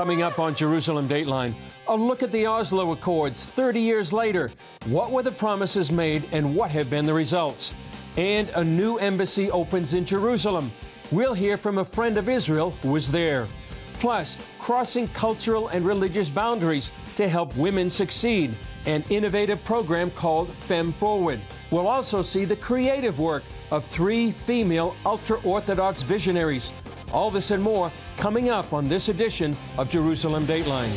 Coming 0.00 0.22
up 0.22 0.38
on 0.38 0.54
Jerusalem 0.54 1.06
Dateline, 1.06 1.54
a 1.86 1.94
look 1.94 2.22
at 2.22 2.32
the 2.32 2.46
Oslo 2.46 2.92
Accords 2.92 3.50
30 3.50 3.80
years 3.80 4.14
later. 4.14 4.50
What 4.86 5.10
were 5.10 5.22
the 5.22 5.30
promises 5.30 5.92
made 5.92 6.26
and 6.32 6.56
what 6.56 6.70
have 6.70 6.88
been 6.88 7.04
the 7.04 7.12
results? 7.12 7.74
And 8.16 8.48
a 8.54 8.64
new 8.64 8.96
embassy 8.96 9.50
opens 9.50 9.92
in 9.92 10.06
Jerusalem. 10.06 10.72
We'll 11.10 11.34
hear 11.34 11.58
from 11.58 11.76
a 11.76 11.84
friend 11.84 12.16
of 12.16 12.30
Israel 12.30 12.70
who 12.80 12.92
was 12.92 13.12
there. 13.12 13.46
Plus, 13.92 14.38
crossing 14.58 15.06
cultural 15.08 15.68
and 15.68 15.84
religious 15.84 16.30
boundaries 16.30 16.92
to 17.16 17.28
help 17.28 17.54
women 17.54 17.90
succeed, 17.90 18.54
an 18.86 19.04
innovative 19.10 19.62
program 19.64 20.10
called 20.12 20.50
Fem 20.54 20.94
Forward. 20.94 21.42
We'll 21.70 21.88
also 21.88 22.22
see 22.22 22.46
the 22.46 22.56
creative 22.56 23.18
work 23.18 23.42
of 23.70 23.84
three 23.84 24.30
female 24.30 24.96
ultra 25.04 25.38
Orthodox 25.42 26.00
visionaries. 26.00 26.72
All 27.12 27.32
this 27.32 27.50
and 27.50 27.60
more 27.60 27.90
coming 28.18 28.50
up 28.50 28.72
on 28.72 28.88
this 28.88 29.08
edition 29.08 29.56
of 29.76 29.90
Jerusalem 29.90 30.44
Dateline. 30.46 30.90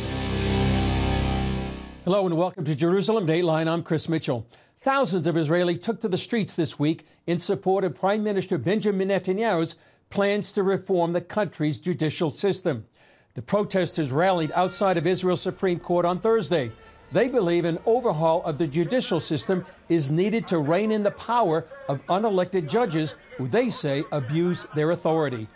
Hello 2.04 2.24
and 2.26 2.36
welcome 2.36 2.64
to 2.64 2.76
Jerusalem 2.76 3.26
Dateline. 3.26 3.66
I'm 3.66 3.82
Chris 3.82 4.08
Mitchell. 4.08 4.46
Thousands 4.78 5.26
of 5.26 5.34
Israelis 5.34 5.82
took 5.82 5.98
to 6.00 6.08
the 6.08 6.16
streets 6.16 6.54
this 6.54 6.78
week 6.78 7.04
in 7.26 7.40
support 7.40 7.82
of 7.82 7.96
Prime 7.96 8.22
Minister 8.22 8.58
Benjamin 8.58 9.08
Netanyahu's 9.08 9.74
plans 10.08 10.52
to 10.52 10.62
reform 10.62 11.12
the 11.12 11.20
country's 11.20 11.80
judicial 11.80 12.30
system. 12.30 12.86
The 13.34 13.42
protesters 13.42 14.12
rallied 14.12 14.52
outside 14.52 14.96
of 14.96 15.08
Israel's 15.08 15.42
Supreme 15.42 15.80
Court 15.80 16.04
on 16.04 16.20
Thursday. 16.20 16.70
They 17.10 17.26
believe 17.26 17.64
an 17.64 17.80
overhaul 17.86 18.44
of 18.44 18.58
the 18.58 18.68
judicial 18.68 19.18
system 19.18 19.66
is 19.88 20.10
needed 20.10 20.46
to 20.48 20.58
rein 20.58 20.92
in 20.92 21.02
the 21.02 21.10
power 21.10 21.66
of 21.88 22.06
unelected 22.06 22.68
judges 22.68 23.16
who 23.36 23.48
they 23.48 23.68
say 23.68 24.04
abuse 24.12 24.64
their 24.76 24.92
authority. 24.92 25.48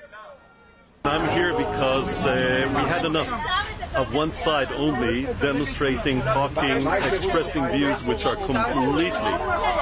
I'm 1.08 1.26
here 1.30 1.56
because 1.56 2.26
uh, 2.26 2.66
we 2.68 2.82
had 2.82 3.06
enough 3.06 3.30
of 3.96 4.12
one 4.12 4.30
side 4.30 4.70
only 4.72 5.22
demonstrating, 5.40 6.20
talking, 6.20 6.86
expressing 6.86 7.66
views 7.68 8.02
which 8.02 8.26
are 8.26 8.36
completely 8.36 9.08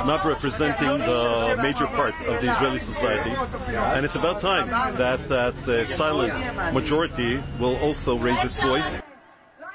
not 0.07 0.25
representing 0.25 0.99
the 0.99 1.59
major 1.61 1.87
part 1.87 2.15
of 2.29 2.41
the 2.41 2.51
Israeli 2.51 2.79
society. 2.79 3.31
And 3.75 4.05
it's 4.05 4.15
about 4.15 4.41
time 4.41 4.71
that 4.97 5.29
that 5.29 5.57
uh, 5.69 5.85
silent 5.85 6.33
majority 6.73 7.43
will 7.59 7.77
also 7.79 8.17
raise 8.17 8.43
its 8.45 8.61
voice. 8.61 9.01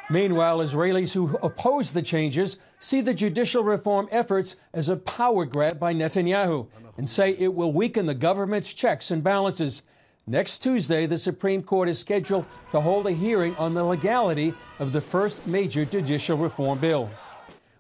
Meanwhile, 0.10 0.60
Israelis 0.60 1.14
who 1.14 1.38
oppose 1.44 1.92
the 1.92 2.02
changes 2.02 2.60
see 2.80 3.02
the 3.02 3.14
judicial 3.14 3.64
reform 3.64 4.08
efforts 4.10 4.56
as 4.74 4.88
a 4.88 4.96
power 4.96 5.46
grab 5.46 5.80
by 5.80 5.94
Netanyahu 5.94 6.68
and 6.98 7.10
say 7.10 7.32
it 7.32 7.54
will 7.54 7.74
weaken 7.74 8.06
the 8.06 8.14
government's 8.14 8.74
checks 8.74 9.12
and 9.12 9.22
balances. 9.22 9.84
Next 10.28 10.60
Tuesday, 10.60 11.08
the 11.08 11.18
Supreme 11.18 11.64
Court 11.64 11.90
is 11.90 11.98
scheduled 11.98 12.46
to 12.72 12.80
hold 12.80 13.08
a 13.08 13.12
hearing 13.12 13.56
on 13.56 13.74
the 13.74 13.84
legality 13.84 14.54
of 14.78 14.92
the 14.92 15.02
first 15.02 15.48
major 15.48 15.84
judicial 15.84 16.38
reform 16.38 16.78
bill. 16.78 17.10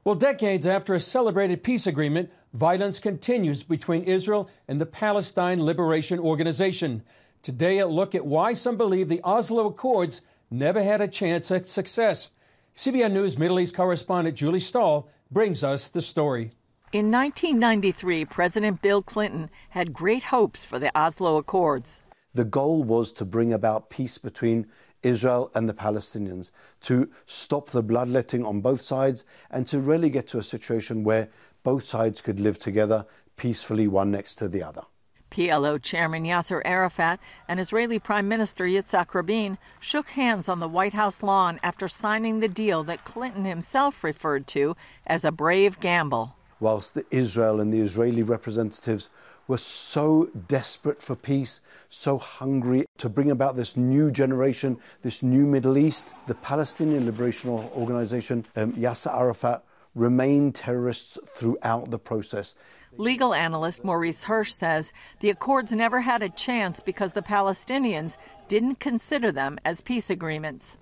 Well, 0.03 0.15
decades 0.15 0.65
after 0.65 0.95
a 0.95 0.99
celebrated 0.99 1.61
peace 1.61 1.85
agreement, 1.85 2.31
violence 2.53 2.97
continues 2.99 3.61
between 3.61 4.03
Israel 4.03 4.49
and 4.67 4.81
the 4.81 4.87
Palestine 4.87 5.63
Liberation 5.63 6.17
Organization. 6.19 7.03
Today, 7.43 7.77
a 7.77 7.87
look 7.87 8.15
at 8.15 8.25
why 8.25 8.53
some 8.53 8.75
believe 8.75 9.07
the 9.07 9.21
Oslo 9.23 9.67
Accords 9.67 10.23
never 10.49 10.81
had 10.81 10.99
a 10.99 11.07
chance 11.07 11.51
at 11.51 11.67
success. 11.67 12.31
CBN 12.75 13.11
News 13.11 13.37
Middle 13.37 13.59
East 13.59 13.75
correspondent 13.75 14.35
Julie 14.35 14.59
Stahl 14.59 15.07
brings 15.29 15.63
us 15.63 15.87
the 15.87 16.01
story. 16.01 16.51
In 16.91 17.11
1993, 17.11 18.25
President 18.25 18.81
Bill 18.81 19.03
Clinton 19.03 19.51
had 19.69 19.93
great 19.93 20.23
hopes 20.23 20.65
for 20.65 20.79
the 20.79 20.91
Oslo 20.97 21.37
Accords. 21.37 22.01
The 22.33 22.45
goal 22.45 22.83
was 22.83 23.11
to 23.13 23.25
bring 23.25 23.51
about 23.51 23.89
peace 23.89 24.17
between 24.17 24.67
Israel 25.03 25.51
and 25.53 25.67
the 25.67 25.73
Palestinians, 25.73 26.51
to 26.81 27.09
stop 27.25 27.69
the 27.69 27.83
bloodletting 27.83 28.45
on 28.45 28.61
both 28.61 28.81
sides, 28.81 29.25
and 29.49 29.67
to 29.67 29.79
really 29.79 30.09
get 30.09 30.27
to 30.27 30.39
a 30.39 30.43
situation 30.43 31.03
where 31.03 31.29
both 31.63 31.83
sides 31.83 32.21
could 32.21 32.39
live 32.39 32.57
together 32.57 33.05
peacefully, 33.35 33.87
one 33.87 34.11
next 34.11 34.35
to 34.35 34.47
the 34.47 34.63
other. 34.63 34.83
PLO 35.31 35.81
Chairman 35.81 36.23
Yasser 36.23 36.61
Arafat 36.65 37.19
and 37.47 37.59
Israeli 37.59 37.99
Prime 37.99 38.27
Minister 38.27 38.65
Yitzhak 38.65 39.13
Rabin 39.13 39.57
shook 39.79 40.09
hands 40.09 40.49
on 40.49 40.59
the 40.59 40.67
White 40.67 40.93
House 40.93 41.23
lawn 41.23 41.59
after 41.63 41.87
signing 41.87 42.39
the 42.39 42.49
deal 42.49 42.83
that 42.83 43.05
Clinton 43.05 43.45
himself 43.45 44.03
referred 44.03 44.45
to 44.47 44.75
as 45.07 45.23
a 45.23 45.31
brave 45.31 45.79
gamble. 45.79 46.35
Whilst 46.59 46.93
the 46.93 47.05
Israel 47.11 47.59
and 47.59 47.73
the 47.73 47.79
Israeli 47.79 48.23
representatives 48.23 49.09
were 49.51 49.57
so 49.57 50.29
desperate 50.47 51.01
for 51.01 51.13
peace, 51.13 51.59
so 51.89 52.17
hungry 52.17 52.85
to 52.97 53.09
bring 53.09 53.31
about 53.31 53.57
this 53.57 53.75
new 53.75 54.09
generation, 54.09 54.77
this 55.01 55.21
new 55.21 55.45
Middle 55.45 55.77
East. 55.77 56.13
The 56.27 56.35
Palestinian 56.35 57.05
Liberation 57.05 57.49
Organization, 57.49 58.45
um, 58.55 58.71
Yasser 58.71 59.13
Arafat, 59.13 59.65
remained 59.93 60.55
terrorists 60.55 61.19
throughout 61.27 61.91
the 61.91 61.99
process. 61.99 62.55
Legal 62.95 63.33
analyst 63.33 63.83
Maurice 63.83 64.23
Hirsch 64.23 64.53
says 64.53 64.93
the 65.19 65.29
accords 65.29 65.73
never 65.73 65.99
had 65.99 66.23
a 66.23 66.29
chance 66.29 66.79
because 66.79 67.11
the 67.11 67.21
Palestinians 67.21 68.15
didn't 68.47 68.79
consider 68.79 69.33
them 69.33 69.57
as 69.65 69.81
peace 69.81 70.09
agreements. 70.09 70.77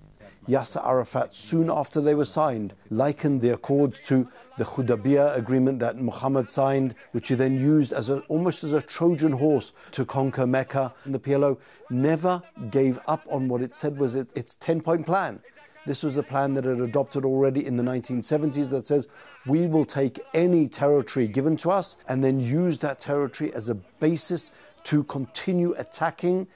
Yasser 0.48 0.84
Arafat, 0.86 1.34
soon 1.34 1.70
after 1.70 2.00
they 2.00 2.14
were 2.14 2.24
signed, 2.24 2.74
likened 2.90 3.40
the 3.40 3.52
accords 3.52 4.00
to 4.00 4.26
the 4.56 4.64
Hudaybiyah 4.64 5.36
agreement 5.36 5.78
that 5.80 5.98
Muhammad 5.98 6.48
signed, 6.48 6.94
which 7.12 7.28
he 7.28 7.34
then 7.34 7.58
used 7.58 7.92
as 7.92 8.10
a, 8.10 8.20
almost 8.20 8.64
as 8.64 8.72
a 8.72 8.82
Trojan 8.82 9.32
horse 9.32 9.72
to 9.92 10.04
conquer 10.04 10.46
Mecca. 10.46 10.92
And 11.04 11.14
the 11.14 11.18
PLO 11.18 11.58
never 11.90 12.42
gave 12.70 12.98
up 13.06 13.26
on 13.30 13.48
what 13.48 13.62
it 13.62 13.74
said 13.74 13.98
was 13.98 14.14
it, 14.14 14.28
its 14.36 14.56
10 14.56 14.80
point 14.80 15.06
plan. 15.06 15.40
This 15.86 16.02
was 16.02 16.16
a 16.16 16.22
plan 16.22 16.54
that 16.54 16.66
it 16.66 16.78
adopted 16.78 17.24
already 17.24 17.64
in 17.66 17.76
the 17.76 17.82
1970s 17.82 18.68
that 18.70 18.86
says 18.86 19.08
we 19.46 19.66
will 19.66 19.86
take 19.86 20.20
any 20.34 20.68
territory 20.68 21.26
given 21.26 21.56
to 21.58 21.70
us 21.70 21.96
and 22.08 22.22
then 22.22 22.38
use 22.38 22.78
that 22.78 23.00
territory 23.00 23.52
as 23.54 23.70
a 23.70 23.74
basis 23.74 24.52
to 24.84 25.04
continue 25.04 25.74
attacking 25.78 26.46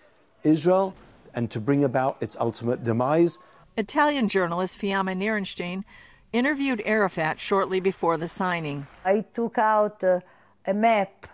Israel 0.42 0.94
and 1.34 1.50
to 1.50 1.60
bring 1.60 1.84
about 1.84 2.22
its 2.22 2.36
ultimate 2.38 2.84
demise. 2.84 3.38
Italian 3.76 4.28
journalist 4.28 4.78
Fiamma 4.78 5.16
Nirenstein 5.16 5.84
interviewed 6.32 6.80
Arafat 6.84 7.40
shortly 7.40 7.80
before 7.80 8.16
the 8.16 8.28
signing. 8.28 8.86
I 9.04 9.24
took 9.34 9.58
out 9.58 10.02
uh, 10.04 10.20
a 10.66 10.74
map 10.74 11.26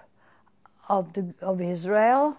of, 0.88 1.12
the, 1.12 1.34
of 1.42 1.60
Israel. 1.60 2.36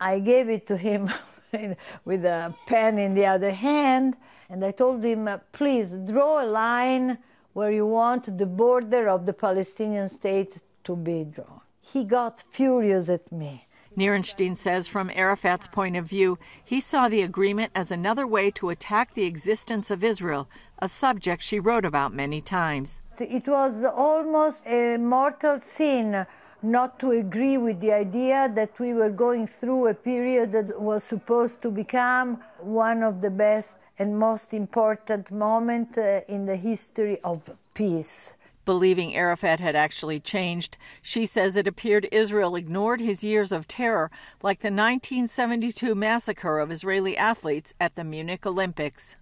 I 0.00 0.18
gave 0.18 0.48
it 0.48 0.66
to 0.68 0.76
him 0.76 1.10
with 2.04 2.24
a 2.24 2.54
pen 2.66 2.98
in 2.98 3.14
the 3.14 3.26
other 3.26 3.52
hand, 3.52 4.16
and 4.48 4.64
I 4.64 4.70
told 4.70 5.04
him, 5.04 5.28
uh, 5.28 5.38
please 5.52 5.92
draw 5.92 6.42
a 6.42 6.46
line 6.46 7.18
where 7.52 7.70
you 7.70 7.86
want 7.86 8.36
the 8.36 8.46
border 8.46 9.08
of 9.08 9.26
the 9.26 9.32
Palestinian 9.32 10.08
state 10.08 10.56
to 10.84 10.96
be 10.96 11.24
drawn. 11.24 11.60
He 11.80 12.04
got 12.04 12.40
furious 12.40 13.08
at 13.08 13.30
me. 13.30 13.66
Nirenstein 13.96 14.56
says 14.56 14.86
from 14.86 15.10
Arafat's 15.10 15.66
point 15.66 15.96
of 15.96 16.04
view, 16.06 16.38
he 16.64 16.80
saw 16.80 17.08
the 17.08 17.22
agreement 17.22 17.70
as 17.74 17.90
another 17.90 18.26
way 18.26 18.50
to 18.52 18.70
attack 18.70 19.14
the 19.14 19.24
existence 19.24 19.90
of 19.90 20.02
Israel, 20.02 20.48
a 20.78 20.88
subject 20.88 21.42
she 21.42 21.60
wrote 21.60 21.84
about 21.84 22.12
many 22.12 22.40
times. 22.40 23.00
It 23.20 23.46
was 23.46 23.84
almost 23.84 24.66
a 24.66 24.96
mortal 24.96 25.60
sin 25.60 26.26
not 26.62 26.98
to 26.98 27.10
agree 27.10 27.58
with 27.58 27.80
the 27.80 27.92
idea 27.92 28.50
that 28.54 28.78
we 28.80 28.94
were 28.94 29.10
going 29.10 29.46
through 29.46 29.86
a 29.86 29.94
period 29.94 30.50
that 30.52 30.80
was 30.80 31.04
supposed 31.04 31.60
to 31.62 31.70
become 31.70 32.42
one 32.58 33.02
of 33.02 33.20
the 33.20 33.30
best 33.30 33.78
and 33.98 34.18
most 34.18 34.54
important 34.54 35.30
moments 35.30 35.98
uh, 35.98 36.22
in 36.26 36.46
the 36.46 36.56
history 36.56 37.20
of 37.22 37.40
peace. 37.74 38.32
Believing 38.64 39.14
Arafat 39.14 39.60
had 39.60 39.76
actually 39.76 40.20
changed, 40.20 40.76
she 41.02 41.26
says 41.26 41.56
it 41.56 41.66
appeared 41.66 42.08
Israel 42.10 42.56
ignored 42.56 43.00
his 43.00 43.22
years 43.22 43.52
of 43.52 43.68
terror, 43.68 44.10
like 44.42 44.60
the 44.60 44.68
1972 44.68 45.94
massacre 45.94 46.58
of 46.58 46.70
Israeli 46.70 47.16
athletes 47.16 47.74
at 47.78 47.94
the 47.94 48.04
Munich 48.04 48.46
Olympics. 48.46 49.16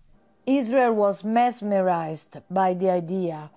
Israel 0.47 0.93
was 0.93 1.25
mesmerized 1.25 2.39
by 2.51 2.75
the 2.75 2.91
idea 2.91 3.51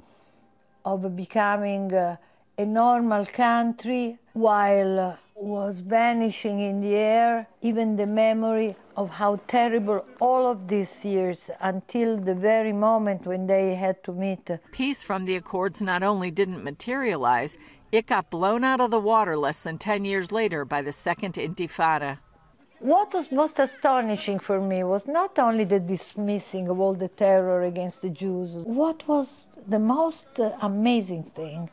of 0.83 1.15
becoming 1.15 1.93
uh, 1.93 2.17
a 2.57 2.65
normal 2.65 3.25
country 3.25 4.17
while 4.33 4.99
uh, 4.99 5.15
was 5.35 5.79
vanishing 5.79 6.61
in 6.61 6.79
the 6.79 6.95
air, 6.95 7.47
even 7.61 7.97
the 7.97 8.07
memory 8.07 8.73
of 8.95 9.09
how 9.09 9.37
terrible 9.47 10.05
all 10.21 10.49
of 10.49 10.69
these 10.69 11.03
years 11.03 11.49
until 11.59 12.17
the 12.17 12.33
very 12.33 12.71
moment 12.71 13.25
when 13.25 13.45
they 13.45 13.75
had 13.75 14.01
to 14.01 14.13
meet. 14.13 14.49
Peace 14.71 15.03
from 15.03 15.25
the 15.25 15.35
Accords 15.35 15.81
not 15.81 16.03
only 16.03 16.31
didn't 16.31 16.63
materialize, 16.63 17.57
it 17.91 18.07
got 18.07 18.29
blown 18.29 18.63
out 18.63 18.79
of 18.79 18.91
the 18.91 18.99
water 18.99 19.37
less 19.37 19.61
than 19.63 19.77
10 19.77 20.05
years 20.05 20.31
later 20.31 20.63
by 20.63 20.81
the 20.81 20.93
Second 20.93 21.33
Intifada. 21.33 22.19
What 22.79 23.13
was 23.13 23.31
most 23.31 23.59
astonishing 23.59 24.39
for 24.39 24.61
me 24.61 24.83
was 24.83 25.05
not 25.05 25.37
only 25.37 25.65
the 25.65 25.79
dismissing 25.79 26.69
of 26.69 26.79
all 26.79 26.93
the 26.93 27.09
terror 27.09 27.63
against 27.63 28.01
the 28.01 28.09
Jews, 28.09 28.55
what 28.63 29.05
was 29.07 29.43
the 29.67 29.79
most 29.79 30.39
uh, 30.39 30.51
amazing 30.61 31.23
thing 31.23 31.69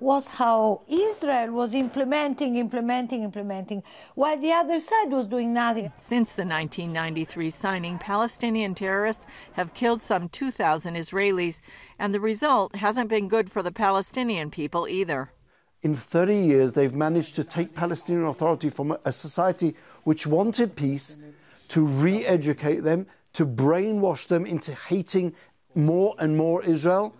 was 0.00 0.26
how 0.26 0.82
Israel 0.88 1.52
was 1.52 1.74
implementing, 1.74 2.56
implementing, 2.56 3.22
implementing, 3.22 3.82
while 4.14 4.38
the 4.38 4.52
other 4.52 4.80
side 4.80 5.10
was 5.10 5.26
doing 5.26 5.52
nothing. 5.52 5.92
Since 5.98 6.34
the 6.34 6.44
1993 6.44 7.50
signing, 7.50 7.98
Palestinian 7.98 8.74
terrorists 8.74 9.26
have 9.52 9.74
killed 9.74 10.00
some 10.00 10.28
2,000 10.28 10.94
Israelis, 10.94 11.60
and 11.98 12.14
the 12.14 12.20
result 12.20 12.76
hasn't 12.76 13.10
been 13.10 13.28
good 13.28 13.50
for 13.50 13.62
the 13.62 13.72
Palestinian 13.72 14.50
people 14.50 14.86
either. 14.86 15.32
In 15.82 15.94
30 15.94 16.34
years, 16.34 16.72
they've 16.72 16.94
managed 16.94 17.36
to 17.36 17.44
take 17.44 17.74
Palestinian 17.74 18.26
Authority 18.26 18.68
from 18.68 18.96
a 19.04 19.12
society 19.12 19.76
which 20.04 20.26
wanted 20.26 20.74
peace 20.74 21.16
to 21.68 21.84
re 21.84 22.24
educate 22.24 22.80
them, 22.80 23.06
to 23.34 23.46
brainwash 23.46 24.26
them 24.26 24.44
into 24.44 24.72
hating 24.74 25.34
more 25.74 26.14
and 26.18 26.36
more 26.36 26.62
Israel, 26.64 27.14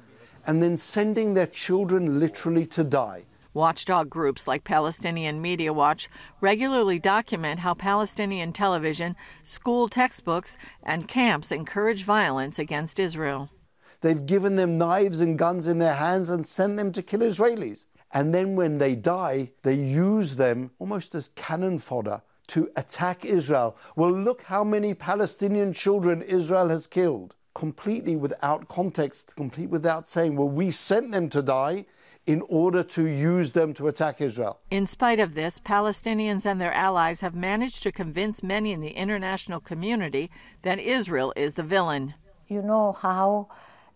and 0.48 0.62
then 0.62 0.78
sending 0.78 1.34
their 1.34 1.46
children 1.46 2.18
literally 2.18 2.64
to 2.64 2.82
die. 2.82 3.22
Watchdog 3.52 4.08
groups 4.08 4.48
like 4.48 4.64
Palestinian 4.64 5.42
Media 5.42 5.74
Watch 5.74 6.08
regularly 6.40 6.98
document 6.98 7.60
how 7.60 7.74
Palestinian 7.74 8.54
television, 8.54 9.14
school 9.44 9.88
textbooks, 9.88 10.56
and 10.82 11.06
camps 11.06 11.52
encourage 11.52 12.02
violence 12.02 12.58
against 12.58 12.98
Israel. 12.98 13.50
They've 14.00 14.24
given 14.24 14.56
them 14.56 14.78
knives 14.78 15.20
and 15.20 15.38
guns 15.38 15.66
in 15.66 15.80
their 15.80 15.96
hands 15.96 16.30
and 16.30 16.46
sent 16.46 16.78
them 16.78 16.92
to 16.92 17.02
kill 17.02 17.20
Israelis. 17.20 17.86
And 18.12 18.32
then 18.32 18.56
when 18.56 18.78
they 18.78 18.94
die, 18.94 19.50
they 19.62 19.74
use 19.74 20.36
them 20.36 20.70
almost 20.78 21.14
as 21.14 21.28
cannon 21.34 21.78
fodder 21.78 22.22
to 22.48 22.70
attack 22.76 23.24
Israel. 23.24 23.76
Well, 23.96 24.12
look 24.12 24.44
how 24.44 24.64
many 24.64 24.94
Palestinian 24.94 25.74
children 25.74 26.22
Israel 26.22 26.70
has 26.70 26.86
killed, 26.86 27.34
completely 27.58 28.14
without 28.14 28.68
context, 28.68 29.34
complete 29.34 29.68
without 29.68 30.06
saying, 30.06 30.36
well, 30.36 30.48
we 30.48 30.70
sent 30.70 31.10
them 31.10 31.28
to 31.28 31.42
die 31.42 31.84
in 32.24 32.40
order 32.42 32.84
to 32.84 33.06
use 33.06 33.50
them 33.50 33.74
to 33.74 33.88
attack 33.88 34.20
Israel. 34.20 34.60
In 34.70 34.86
spite 34.86 35.18
of 35.18 35.34
this, 35.34 35.58
Palestinians 35.58 36.46
and 36.46 36.60
their 36.60 36.72
allies 36.72 37.20
have 37.20 37.34
managed 37.34 37.82
to 37.82 37.90
convince 37.90 38.44
many 38.44 38.70
in 38.70 38.80
the 38.80 38.90
international 38.90 39.58
community 39.58 40.30
that 40.62 40.78
Israel 40.78 41.32
is 41.34 41.54
the 41.54 41.64
villain. 41.64 42.14
You 42.46 42.62
know 42.62 42.92
how 42.92 43.48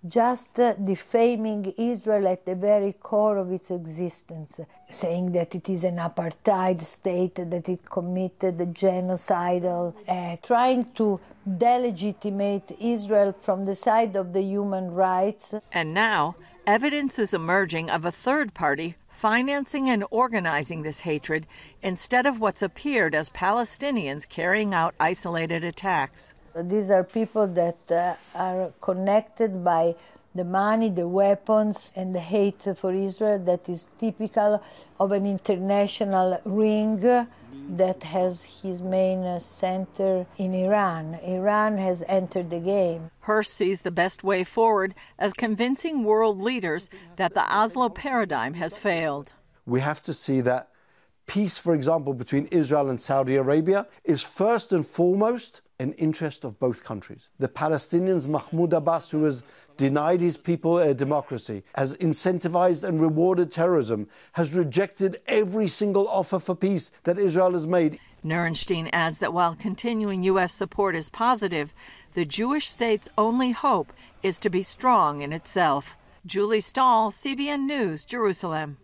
just 0.09 0.55
defaming 0.55 1.73
Israel 1.79 2.27
at 2.29 2.45
the 2.45 2.55
very 2.55 2.93
core 2.93 3.37
of 3.37 3.53
its 3.53 3.71
existence, 3.71 4.59
saying 4.91 5.33
that 5.33 5.55
it 5.55 5.69
is 5.69 5.85
an 5.85 5.97
apartheid 5.97 6.81
state, 6.81 7.37
that 7.37 7.69
it 7.69 7.85
committed 7.89 8.61
a 8.61 8.67
genocidal, 8.67 9.95
uh, 10.09 10.37
trying 10.43 10.91
to 10.95 11.21
delegitimate 11.59 12.77
Israel 12.81 13.35
from 13.41 13.65
the 13.65 13.75
side 13.75 14.17
of 14.17 14.33
the 14.33 14.43
human 14.43 14.91
rights. 14.91 15.55
And 15.71 15.95
now, 15.95 16.37
evidence 16.67 17.19
is 17.19 17.33
emerging 17.33 17.91
of 17.91 18.05
a 18.05 18.13
third 18.13 18.55
party 18.55 18.97
financing 19.09 19.89
and 19.89 20.05
organizing 20.11 20.83
this 20.83 21.03
hatred 21.03 21.47
instead 21.81 22.27
of 22.27 22.41
what's 22.41 22.63
appeared 22.63 23.15
as 23.15 23.31
Palestinians 23.31 24.29
carrying 24.29 24.75
out 24.75 24.95
isolated 24.99 25.65
attacks. 25.65 26.35
These 26.55 26.91
are 26.91 27.05
people 27.05 27.47
that 27.49 27.91
uh, 27.91 28.15
are 28.35 28.73
connected 28.81 29.65
by 29.65 29.95
the 30.35 30.45
money, 30.45 30.89
the 30.89 31.07
weapons, 31.09 31.93
and 31.95 32.15
the 32.15 32.21
hate 32.21 32.63
for 32.77 32.93
Israel 32.93 33.39
that 33.41 33.69
is 33.69 33.91
typical 33.99 34.63
of 34.99 35.13
an 35.13 35.27
international 35.27 36.41
ring 36.45 37.27
that 37.71 38.03
has 38.03 38.43
his 38.43 38.83
main 38.83 39.41
center 39.41 40.27
in 40.39 40.55
Iran. 40.55 41.15
Iran 41.23 41.77
has 41.79 42.03
entered 42.09 42.51
the 42.51 42.59
game. 42.59 43.11
Hirsch 43.21 43.49
sees 43.49 43.83
the 43.83 43.91
best 43.91 44.25
way 44.25 44.45
forward 44.45 44.95
as 45.19 45.33
convincing 45.33 46.05
world 46.05 46.41
leaders 46.41 46.89
that 47.17 47.35
the 47.35 47.45
Oslo 47.55 47.89
paradigm 47.89 48.55
has 48.55 48.77
failed. 48.77 49.33
We 49.67 49.81
have 49.81 50.01
to 50.03 50.15
see 50.15 50.41
that 50.43 50.71
peace, 51.27 51.59
for 51.59 51.75
example, 51.75 52.15
between 52.15 52.47
Israel 52.47 52.91
and 52.91 53.01
Saudi 53.01 53.37
Arabia 53.37 53.87
is 54.05 54.23
first 54.23 54.73
and 54.73 54.85
foremost 54.87 55.63
an 55.83 55.93
interest 55.95 56.45
of 56.45 56.59
both 56.61 56.85
countries. 56.85 57.29
The 57.39 57.49
Palestinians, 57.49 58.29
Mahmoud 58.29 58.73
Abbas, 58.73 59.11
who 59.11 59.25
has 59.25 59.43
denied 59.77 60.21
his 60.21 60.37
people 60.37 60.79
a 60.79 60.95
democracy, 60.95 61.65
has 61.75 61.97
incentivized 61.97 62.85
and 62.85 63.01
rewarded 63.01 63.51
terrorism, 63.51 64.09
has 64.33 64.55
rejected 64.55 65.21
every 65.27 65.67
single 65.67 66.07
offer 66.09 66.39
for 66.39 66.55
peace 66.55 66.93
that 67.03 67.19
Israel 67.19 67.53
has 67.53 67.67
made. 67.67 67.99
Nirenstein 68.25 68.89
adds 68.93 69.19
that 69.19 69.33
while 69.33 69.57
continuing 69.57 70.23
U.S. 70.23 70.55
support 70.55 70.95
is 70.95 71.11
positive, 71.11 71.75
the 72.15 72.25
Jewish 72.25 72.69
state's 72.69 73.09
only 73.19 73.51
hope 73.51 73.93
is 74.23 74.39
to 74.39 74.51
be 74.51 74.63
strong 74.63 75.21
in 75.21 75.33
itself. 75.33 75.99
Julie 76.25 76.61
Stahl, 76.61 77.11
CBN 77.11 77.67
News, 77.67 78.05
Jerusalem. 78.05 78.77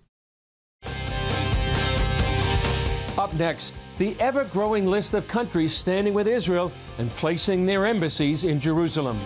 Up 3.17 3.33
next, 3.35 3.77
the 3.99 4.17
ever 4.21 4.45
growing 4.45 4.87
list 4.87 5.13
of 5.15 5.27
countries 5.27 5.75
standing 5.75 6.15
with 6.15 6.29
Israel 6.29 6.73
and 6.99 7.11
placing 7.11 7.67
their 7.67 7.85
embassies 7.85 8.45
in 8.45 8.61
Jerusalem. 8.61 9.19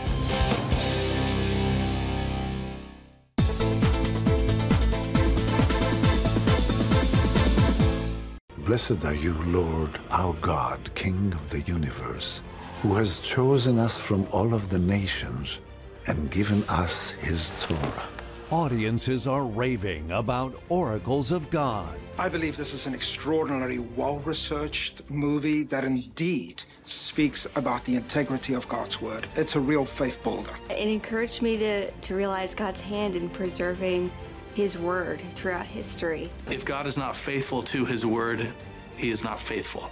Blessed 8.64 9.04
are 9.04 9.14
you, 9.14 9.34
Lord, 9.48 9.90
our 10.10 10.32
God, 10.40 10.90
King 10.94 11.34
of 11.34 11.50
the 11.50 11.60
universe, 11.60 12.40
who 12.80 12.94
has 12.94 13.18
chosen 13.18 13.78
us 13.78 13.98
from 13.98 14.26
all 14.32 14.54
of 14.54 14.70
the 14.70 14.78
nations 14.78 15.58
and 16.06 16.30
given 16.30 16.64
us 16.70 17.10
his 17.10 17.52
Torah. 17.60 18.21
Audiences 18.52 19.26
are 19.26 19.46
raving 19.46 20.12
about 20.12 20.60
oracles 20.68 21.32
of 21.32 21.48
God. 21.48 21.98
I 22.18 22.28
believe 22.28 22.54
this 22.54 22.74
is 22.74 22.84
an 22.84 22.92
extraordinarily 22.92 23.78
well 23.78 24.18
researched 24.18 25.10
movie 25.10 25.62
that 25.62 25.84
indeed 25.84 26.62
speaks 26.84 27.46
about 27.56 27.82
the 27.86 27.96
integrity 27.96 28.52
of 28.52 28.68
God's 28.68 29.00
Word. 29.00 29.26
It's 29.36 29.56
a 29.56 29.60
real 29.60 29.86
faith 29.86 30.22
builder. 30.22 30.52
It 30.68 30.86
encouraged 30.86 31.40
me 31.40 31.56
to, 31.56 31.90
to 31.90 32.14
realize 32.14 32.54
God's 32.54 32.82
hand 32.82 33.16
in 33.16 33.30
preserving 33.30 34.12
His 34.52 34.76
Word 34.76 35.22
throughout 35.34 35.64
history. 35.64 36.30
If 36.50 36.66
God 36.66 36.86
is 36.86 36.98
not 36.98 37.16
faithful 37.16 37.62
to 37.62 37.86
His 37.86 38.04
Word, 38.04 38.52
He 38.98 39.10
is 39.10 39.24
not 39.24 39.40
faithful. 39.40 39.88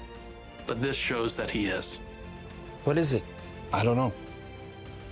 But 0.67 0.83
this 0.83 0.97
shows 0.97 1.35
that 1.37 1.51
He 1.51 1.69
is. 1.69 1.97
What 2.85 2.99
is 2.99 3.15
it? 3.15 3.25
I 3.73 3.85
don't 3.85 3.97
know. 3.97 4.13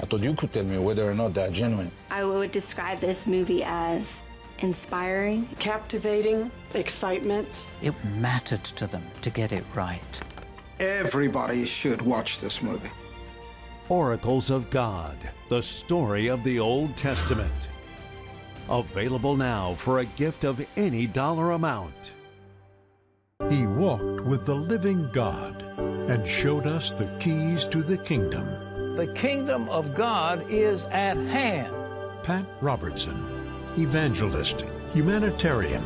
I 0.00 0.06
thought 0.06 0.22
you 0.22 0.34
could 0.34 0.52
tell 0.52 0.64
me 0.64 0.78
whether 0.78 1.10
or 1.10 1.14
not 1.14 1.34
they're 1.34 1.50
genuine. 1.50 1.90
I 2.10 2.24
would 2.24 2.52
describe 2.52 3.00
this 3.00 3.26
movie 3.26 3.64
as 3.64 4.22
inspiring, 4.60 5.48
captivating, 5.58 6.50
excitement. 6.74 7.68
It 7.82 7.94
mattered 8.16 8.64
to 8.64 8.86
them 8.86 9.04
to 9.22 9.30
get 9.30 9.52
it 9.52 9.64
right. 9.74 10.20
Everybody 10.80 11.64
should 11.64 12.02
watch 12.02 12.38
this 12.38 12.62
movie. 12.62 12.90
Oracles 13.88 14.50
of 14.50 14.70
God, 14.70 15.16
the 15.48 15.62
story 15.62 16.28
of 16.28 16.44
the 16.44 16.60
Old 16.60 16.96
Testament. 16.96 17.68
Available 18.68 19.36
now 19.36 19.74
for 19.74 19.98
a 19.98 20.04
gift 20.04 20.44
of 20.44 20.64
any 20.76 21.06
dollar 21.06 21.52
amount. 21.52 22.12
He 23.48 23.66
walked 23.66 24.26
with 24.26 24.44
the 24.44 24.54
living 24.54 25.08
God 25.12 25.62
and 25.78 26.28
showed 26.28 26.66
us 26.66 26.92
the 26.92 27.16
keys 27.18 27.64
to 27.66 27.82
the 27.82 27.96
kingdom. 27.96 28.67
The 28.98 29.06
kingdom 29.06 29.68
of 29.68 29.94
God 29.94 30.44
is 30.50 30.82
at 30.90 31.16
hand. 31.16 31.72
Pat 32.24 32.44
Robertson, 32.60 33.16
evangelist, 33.76 34.64
humanitarian, 34.92 35.84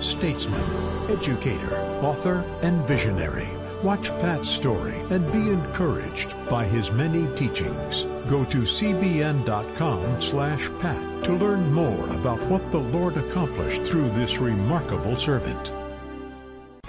statesman, 0.00 0.64
educator, 1.10 1.76
author, 2.00 2.42
and 2.62 2.82
visionary. 2.88 3.50
Watch 3.82 4.08
Pat's 4.12 4.48
story 4.48 4.94
and 5.10 5.30
be 5.30 5.50
encouraged 5.50 6.34
by 6.48 6.64
his 6.64 6.90
many 6.90 7.26
teachings. 7.36 8.06
Go 8.28 8.46
to 8.46 8.62
cbn.com 8.62 10.22
slash 10.22 10.70
pat 10.78 11.24
to 11.24 11.34
learn 11.34 11.70
more 11.70 12.08
about 12.14 12.40
what 12.46 12.70
the 12.70 12.80
Lord 12.80 13.18
accomplished 13.18 13.82
through 13.82 14.08
this 14.12 14.38
remarkable 14.38 15.18
servant. 15.18 15.70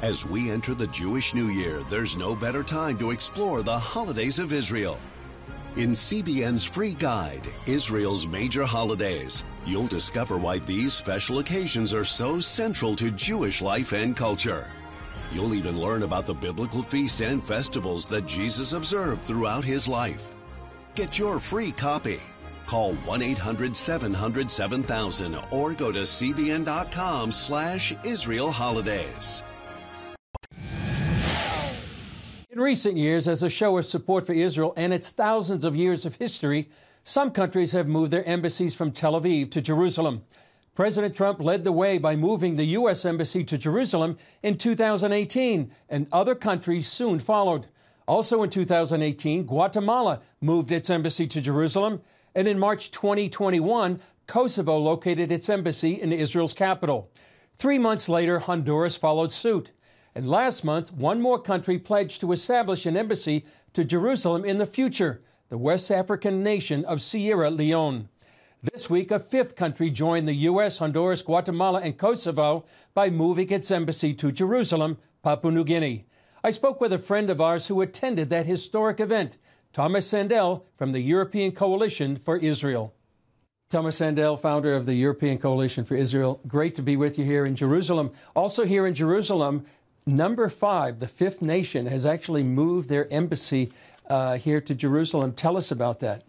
As 0.01 0.25
we 0.25 0.51
enter 0.51 0.73
the 0.73 0.87
Jewish 0.87 1.33
New 1.33 1.49
Year, 1.49 1.83
there's 1.89 2.15
no 2.15 2.33
better 2.33 2.63
time 2.63 2.97
to 2.99 3.11
explore 3.11 3.61
the 3.61 3.77
holidays 3.77 4.39
of 4.39 4.53
Israel. 4.53 4.97
In 5.77 5.91
CBN's 5.91 6.63
free 6.63 6.93
guide, 6.93 7.45
Israel's 7.65 8.25
Major 8.25 8.63
Holidays, 8.63 9.43
you'll 9.65 9.87
discover 9.87 10.37
why 10.37 10.59
these 10.59 10.93
special 10.93 11.39
occasions 11.39 11.93
are 11.93 12.05
so 12.05 12.39
central 12.39 12.95
to 12.95 13.11
Jewish 13.11 13.61
life 13.61 13.91
and 13.91 14.15
culture. 14.15 14.71
You'll 15.33 15.53
even 15.53 15.77
learn 15.77 16.03
about 16.03 16.25
the 16.25 16.33
biblical 16.33 16.81
feasts 16.81 17.19
and 17.19 17.43
festivals 17.43 18.05
that 18.05 18.25
Jesus 18.25 18.71
observed 18.71 19.23
throughout 19.23 19.65
his 19.65 19.85
life. 19.85 20.33
Get 20.95 21.19
your 21.19 21.41
free 21.41 21.73
copy. 21.73 22.21
Call 22.67 22.95
1-800-700-7000 23.05 25.51
or 25.51 25.73
go 25.73 25.91
to 25.91 26.03
cbn.com 26.03 27.33
slash 27.33 27.93
Israel 28.05 28.49
Holidays. 28.49 29.41
In 32.55 32.61
recent 32.61 32.95
years, 32.95 33.27
as 33.27 33.43
a 33.43 33.49
show 33.49 33.77
of 33.77 33.85
support 33.85 34.25
for 34.25 34.31
Israel 34.31 34.73
and 34.77 34.93
its 34.93 35.09
thousands 35.09 35.65
of 35.65 35.75
years 35.75 36.05
of 36.05 36.15
history, 36.15 36.69
some 37.03 37.31
countries 37.31 37.73
have 37.73 37.85
moved 37.85 38.11
their 38.11 38.23
embassies 38.23 38.73
from 38.73 38.93
Tel 38.93 39.19
Aviv 39.19 39.51
to 39.51 39.61
Jerusalem. 39.61 40.23
President 40.73 41.13
Trump 41.13 41.41
led 41.41 41.65
the 41.65 41.73
way 41.73 41.97
by 41.97 42.15
moving 42.15 42.55
the 42.55 42.77
U.S. 42.77 43.03
Embassy 43.03 43.43
to 43.43 43.57
Jerusalem 43.57 44.17
in 44.41 44.57
2018, 44.57 45.69
and 45.89 46.07
other 46.13 46.33
countries 46.33 46.87
soon 46.87 47.19
followed. 47.19 47.67
Also 48.07 48.41
in 48.41 48.49
2018, 48.49 49.43
Guatemala 49.43 50.21
moved 50.39 50.71
its 50.71 50.89
embassy 50.89 51.27
to 51.27 51.41
Jerusalem, 51.41 51.99
and 52.33 52.47
in 52.47 52.57
March 52.57 52.89
2021, 52.89 53.99
Kosovo 54.27 54.77
located 54.77 55.29
its 55.29 55.49
embassy 55.49 56.01
in 56.01 56.13
Israel's 56.13 56.53
capital. 56.53 57.11
Three 57.57 57.79
months 57.79 58.07
later, 58.07 58.39
Honduras 58.39 58.95
followed 58.95 59.33
suit. 59.33 59.71
And 60.15 60.29
last 60.29 60.63
month, 60.63 60.93
one 60.93 61.21
more 61.21 61.39
country 61.39 61.77
pledged 61.77 62.21
to 62.21 62.31
establish 62.31 62.85
an 62.85 62.95
embassy 62.95 63.45
to 63.73 63.83
Jerusalem 63.83 64.45
in 64.45 64.57
the 64.57 64.65
future 64.65 65.21
the 65.49 65.57
West 65.57 65.91
African 65.91 66.41
nation 66.41 66.83
of 66.85 67.01
Sierra 67.01 67.51
Leone. 67.51 68.09
This 68.61 68.89
week, 68.89 69.11
a 69.11 69.19
fifth 69.19 69.55
country 69.55 69.91
joined 69.91 70.27
the 70.27 70.33
U.S., 70.33 70.79
Honduras, 70.79 71.21
Guatemala, 71.21 71.81
and 71.81 71.97
Kosovo 71.97 72.65
by 72.95 73.11
moving 73.11 73.51
its 73.51 73.69
embassy 73.69 74.13
to 74.15 74.31
Jerusalem, 74.31 74.97
Papua 75.21 75.53
New 75.53 75.63
Guinea. 75.63 76.05
I 76.43 76.49
spoke 76.49 76.81
with 76.81 76.93
a 76.93 76.97
friend 76.97 77.29
of 77.29 77.41
ours 77.41 77.67
who 77.67 77.81
attended 77.81 78.29
that 78.29 78.47
historic 78.47 78.99
event, 78.99 79.37
Tomas 79.71 80.11
Sandell 80.11 80.63
from 80.75 80.93
the 80.93 81.01
European 81.01 81.51
Coalition 81.51 82.15
for 82.15 82.37
Israel. 82.37 82.95
Tomas 83.69 83.99
Sandell, 83.99 84.39
founder 84.39 84.73
of 84.73 84.85
the 84.85 84.93
European 84.93 85.37
Coalition 85.37 85.83
for 85.85 85.95
Israel, 85.95 86.39
great 86.47 86.73
to 86.75 86.81
be 86.81 86.95
with 86.95 87.19
you 87.19 87.25
here 87.25 87.45
in 87.45 87.55
Jerusalem. 87.55 88.11
Also, 88.35 88.65
here 88.65 88.87
in 88.87 88.95
Jerusalem, 88.95 89.65
number 90.05 90.49
five, 90.49 90.99
the 90.99 91.07
fifth 91.07 91.41
nation, 91.41 91.85
has 91.87 92.05
actually 92.05 92.43
moved 92.43 92.89
their 92.89 93.11
embassy 93.11 93.71
uh, 94.09 94.37
here 94.37 94.61
to 94.61 94.75
Jerusalem. 94.75 95.33
Tell 95.33 95.57
us 95.57 95.71
about 95.71 95.99
that. 96.01 96.23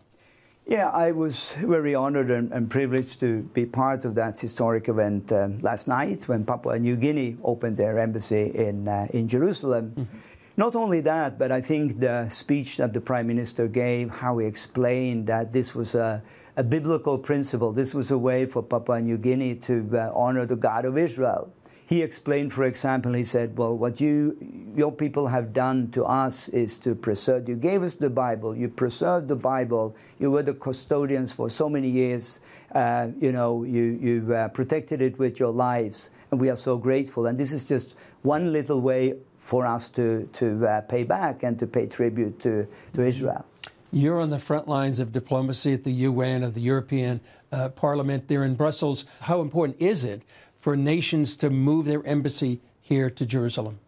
Yeah, 0.67 0.89
I 0.89 1.13
was 1.13 1.53
very 1.59 1.95
honored 1.95 2.29
and, 2.31 2.51
and, 2.53 2.69
privileged 2.69 3.21
to 3.21 3.43
be 3.55 3.67
part 3.67 4.05
of 4.05 4.17
that 4.17 4.41
historic 4.41 4.89
event 4.89 5.31
uh, 5.31 5.49
last 5.61 5.87
night 5.87 6.27
when 6.27 6.45
Papua 6.45 6.77
New 6.77 6.97
Guinea 6.97 7.37
opened 7.45 7.77
their 7.77 8.01
embassy 8.01 8.51
in, 8.53 8.89
uh, 8.89 9.07
in 9.13 9.29
Jerusalem. 9.29 9.93
Mm-hmm. 9.97 10.19
Not 10.57 10.75
only 10.75 11.01
that, 11.03 11.39
but 11.39 11.53
I 11.53 11.61
think 11.61 12.01
the 12.01 12.29
speech 12.31 12.79
that 12.79 12.93
the 12.95 13.01
Prime 13.01 13.29
Minister 13.29 13.69
gave, 13.69 14.11
how 14.11 14.39
he 14.39 14.47
explained 14.47 15.29
that 15.29 15.53
this 15.53 15.73
was 15.73 15.95
a, 15.95 16.21
a 16.57 16.65
biblical 16.65 17.17
principle, 17.17 17.73
this 17.73 17.95
was 17.95 18.11
a 18.11 18.19
way 18.19 18.45
for 18.45 18.61
Papua 18.61 19.01
New 19.01 19.19
Guinea 19.19 19.55
to 19.57 19.89
uh, 19.93 20.11
honor 20.17 20.47
the 20.47 20.57
God 20.57 20.85
of 20.85 20.99
Israel 20.99 21.53
he 21.87 22.03
explained, 22.03 22.53
for 22.53 22.65
example, 22.65 23.13
he 23.13 23.23
said, 23.23 23.57
Well, 23.57 23.77
what 23.77 24.01
you, 24.01 24.37
your 24.75 24.91
people 24.91 25.29
have 25.29 25.53
done 25.53 25.91
to 25.93 26.05
us 26.05 26.49
is 26.49 26.81
to 26.81 26.97
preserve. 26.97 27.49
You 27.49 27.55
gave 27.55 27.85
us 27.85 27.95
the 27.95 28.11
Bible, 28.11 28.57
you 28.57 28.69
preserved 28.69 29.29
the 29.29 29.37
Bible, 29.37 29.97
you 30.19 30.33
were 30.33 30.43
the 30.43 30.55
custodians 30.55 31.31
for 31.31 31.49
so 31.49 31.69
many 31.69 31.89
years, 31.89 32.41
uh, 32.75 33.09
you 33.21 33.31
know, 33.31 33.63
you, 33.63 33.99
you 34.03 34.35
uh, 34.35 34.49
protected 34.49 35.01
it 35.01 35.17
with 35.21 35.39
your 35.39 35.53
lives, 35.53 36.11
and 36.33 36.41
we 36.41 36.51
are 36.51 36.57
so 36.57 36.77
grateful. 36.77 37.27
And 37.27 37.39
this 37.39 37.53
is 37.53 37.63
just 37.63 37.95
one 38.23 38.53
little 38.53 38.81
way 38.81 39.15
for 39.39 39.65
us 39.65 39.89
to, 39.91 40.29
to 40.33 40.67
uh, 40.67 40.81
pay 40.83 41.05
back 41.05 41.45
and 41.45 41.57
to 41.61 41.69
pay 41.69 41.87
tribute 41.87 42.41
to, 42.41 42.67
to 42.95 43.03
Israel. 43.05 43.47
You're 43.93 44.21
on 44.21 44.31
the 44.31 44.39
front 44.41 44.67
lines 44.67 44.99
of 44.99 45.13
diplomacy 45.13 45.73
at 45.73 45.85
the 45.85 45.93
UN, 45.93 46.43
of 46.43 46.55
the 46.55 46.61
European 46.61 47.21
uh, 47.53 47.69
Parliament 47.69 48.27
there 48.27 48.43
in 48.43 48.55
Brussels. 48.55 49.05
How 49.21 49.41
important 49.41 49.81
is 49.81 50.05
it 50.05 50.23
for 50.67 50.75
nations 50.75 51.37
to 51.37 51.49
move 51.49 51.87
their 51.87 52.05
embassy 52.05 52.61
here 52.81 53.09
to 53.09 53.25
Jerusalem? 53.25 53.79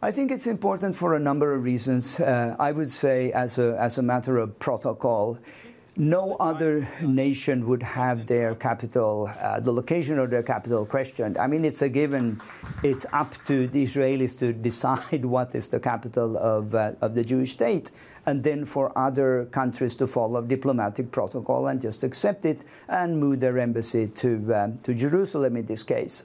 I 0.00 0.12
think 0.12 0.30
it's 0.30 0.46
important 0.46 0.94
for 0.94 1.16
a 1.16 1.18
number 1.18 1.52
of 1.52 1.64
reasons. 1.64 2.20
Uh, 2.20 2.54
I 2.56 2.70
would 2.70 2.88
say, 2.88 3.32
as 3.32 3.58
a, 3.58 3.76
as 3.80 3.98
a 3.98 4.02
matter 4.02 4.38
of 4.38 4.56
protocol, 4.60 5.40
no 5.96 6.36
other 6.38 6.86
nation 7.02 7.66
would 7.66 7.82
have 7.82 8.28
their 8.28 8.54
capital, 8.54 9.28
uh, 9.40 9.58
the 9.58 9.72
location 9.72 10.20
of 10.20 10.30
their 10.30 10.44
capital 10.44 10.86
questioned. 10.86 11.36
I 11.36 11.48
mean, 11.48 11.64
it's 11.64 11.82
a 11.82 11.88
given. 11.88 12.40
It's 12.84 13.04
up 13.12 13.34
to 13.46 13.66
the 13.66 13.82
Israelis 13.82 14.38
to 14.38 14.52
decide 14.52 15.24
what 15.34 15.56
is 15.56 15.66
the 15.66 15.80
capital 15.80 16.36
of, 16.38 16.76
uh, 16.76 16.92
of 17.00 17.16
the 17.16 17.24
Jewish 17.24 17.54
state, 17.54 17.90
and 18.28 18.44
then 18.44 18.66
for 18.66 18.92
other 18.96 19.46
countries 19.46 19.94
to 19.94 20.06
follow 20.06 20.42
diplomatic 20.42 21.10
protocol 21.10 21.68
and 21.68 21.80
just 21.80 22.04
accept 22.04 22.44
it 22.44 22.62
and 22.88 23.18
move 23.18 23.40
their 23.40 23.58
embassy 23.58 24.06
to, 24.06 24.54
um, 24.54 24.76
to 24.78 24.92
Jerusalem 24.92 25.56
in 25.56 25.64
this 25.64 25.82
case. 25.82 26.24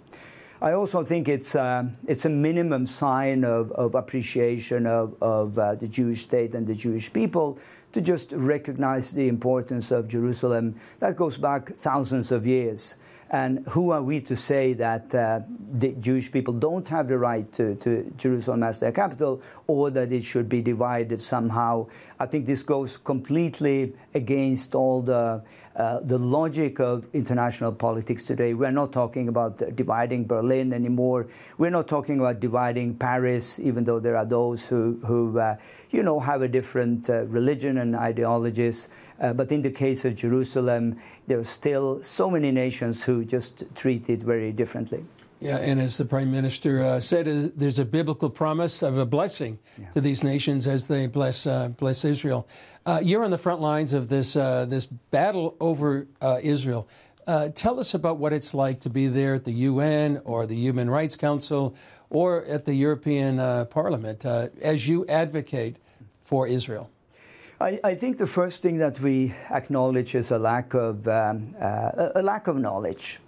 I 0.62 0.74
also 0.74 1.06
think 1.06 1.30
it's, 1.30 1.56
uh, 1.56 1.86
it's 2.06 2.26
a 2.26 2.30
minimum 2.30 2.88
sign 2.88 3.46
of, 3.46 3.72
of 3.72 3.96
appreciation 3.96 4.86
of, 4.86 5.16
of 5.22 5.58
uh, 5.58 5.76
the 5.76 5.88
Jewish 5.88 6.24
state 6.24 6.56
and 6.56 6.68
the 6.68 6.76
Jewish 6.76 7.12
people 7.12 7.58
to 7.94 8.02
just 8.02 8.34
recognize 8.34 9.12
the 9.12 9.30
importance 9.30 9.90
of 9.92 10.10
Jerusalem. 10.10 10.76
That 11.00 11.16
goes 11.16 11.38
back 11.38 11.74
thousands 11.78 12.34
of 12.34 12.46
years. 12.46 12.98
And 13.30 13.66
who 13.70 13.92
are 13.92 14.02
we 14.02 14.22
to 14.22 14.36
say 14.36 14.74
that 14.74 15.14
uh, 15.16 15.42
the 15.72 15.94
Jewish 15.94 16.32
people 16.32 16.54
don't 16.54 16.88
have 16.90 17.08
the 17.08 17.18
right 17.18 17.52
to, 17.54 17.76
to, 17.76 18.12
Jerusalem 18.18 18.64
as 18.64 18.80
their 18.80 18.92
capital 18.92 19.42
or 19.68 19.90
that 19.92 20.12
it 20.12 20.24
should 20.24 20.48
be 20.50 20.62
divided 20.62 21.20
somehow? 21.20 21.88
I 22.20 22.28
think 22.28 22.46
this 22.46 22.64
goes 22.64 22.98
completely 22.98 23.94
against 24.14 24.76
all 24.76 25.02
the, 25.02 25.44
uh, 25.76 26.00
the 26.02 26.18
logic 26.18 26.80
of 26.80 27.08
international 27.14 27.72
politics 27.72 28.24
today. 28.24 28.54
We're 28.54 28.72
not 28.72 28.92
talking 28.92 29.28
about 29.28 29.58
dividing 29.76 30.26
Berlin 30.26 30.72
anymore. 30.72 31.28
We're 31.58 31.72
not 31.72 31.88
talking 31.88 32.20
about 32.20 32.40
dividing 32.40 32.96
Paris, 32.96 33.60
even 33.60 33.84
though 33.84 34.00
there 34.00 34.16
are 34.16 34.26
those 34.26 34.68
who, 34.68 35.00
who 35.06 35.40
uh, 35.40 35.58
you 35.90 36.04
know, 36.04 36.20
have 36.20 36.42
a 36.42 36.48
different 36.48 37.10
uh, 37.10 37.26
religion 37.26 37.78
and 37.80 37.96
ideologies. 37.96 38.90
Uh, 39.20 39.34
but 39.34 39.52
in 39.52 39.62
the 39.62 39.72
case 39.72 40.06
of 40.06 40.16
Jerusalem, 40.16 41.00
there 41.28 41.40
are 41.40 41.44
still 41.44 42.04
so 42.04 42.30
many 42.30 42.52
nations 42.52 43.04
who 43.04 43.24
just 43.26 43.64
treat 43.76 44.10
it 44.10 44.22
very 44.22 44.52
differently. 44.52 45.06
Yeah, 45.44 45.58
and 45.58 45.82
as 45.82 45.98
the 45.98 46.06
prime 46.06 46.32
minister 46.32 46.82
uh, 46.82 47.00
said, 47.02 47.26
there's 47.26 47.78
a 47.78 47.84
biblical 47.84 48.30
promise 48.30 48.82
of 48.82 48.98
a 48.98 49.06
blessing 49.06 49.60
yeah. 49.78 49.90
to 49.90 50.00
these 50.00 50.24
nations 50.24 50.70
as 50.70 50.88
they 50.88 51.06
bless 51.08 51.46
uh, 51.46 51.68
bless 51.68 52.06
Israel. 52.06 52.48
Uh, 52.86 53.02
you're 53.04 53.26
on 53.26 53.32
the 53.32 53.38
front 53.38 53.60
lines 53.60 53.94
of 53.94 54.08
this 54.08 54.38
uh, 54.38 54.64
this 54.64 54.86
battle 54.86 55.58
over 55.60 56.08
uh, 56.22 56.40
Israel. 56.42 56.88
Uh, 57.28 57.50
tell 57.50 57.78
us 57.78 57.94
about 57.94 58.20
what 58.20 58.32
it's 58.32 58.54
like 58.54 58.80
to 58.80 58.90
be 58.90 59.08
there 59.08 59.34
at 59.34 59.44
the 59.44 59.52
UN 59.52 60.22
or 60.24 60.48
the 60.48 60.56
Human 60.56 60.90
Rights 60.90 61.18
Council 61.18 61.76
or 62.10 62.46
at 62.46 62.64
the 62.64 62.74
European 62.74 63.66
Parliament 63.68 64.24
as 64.24 64.88
you 64.88 65.06
advocate 65.08 65.76
for 66.24 66.48
Israel. 66.48 66.90
I, 67.60 67.80
I, 67.84 67.96
think 67.96 68.18
the 68.18 68.28
first 68.28 68.62
thing 68.62 68.78
that 68.80 69.00
we 69.00 69.34
acknowledge 69.50 70.16
is 70.16 70.32
a 70.32 70.40
lack 70.40 70.74
of 70.74 71.08
um, 71.08 71.56
uh, 71.62 72.10
a 72.16 72.22
lack 72.22 72.48
of 72.48 72.58
knowledge. 72.58 73.20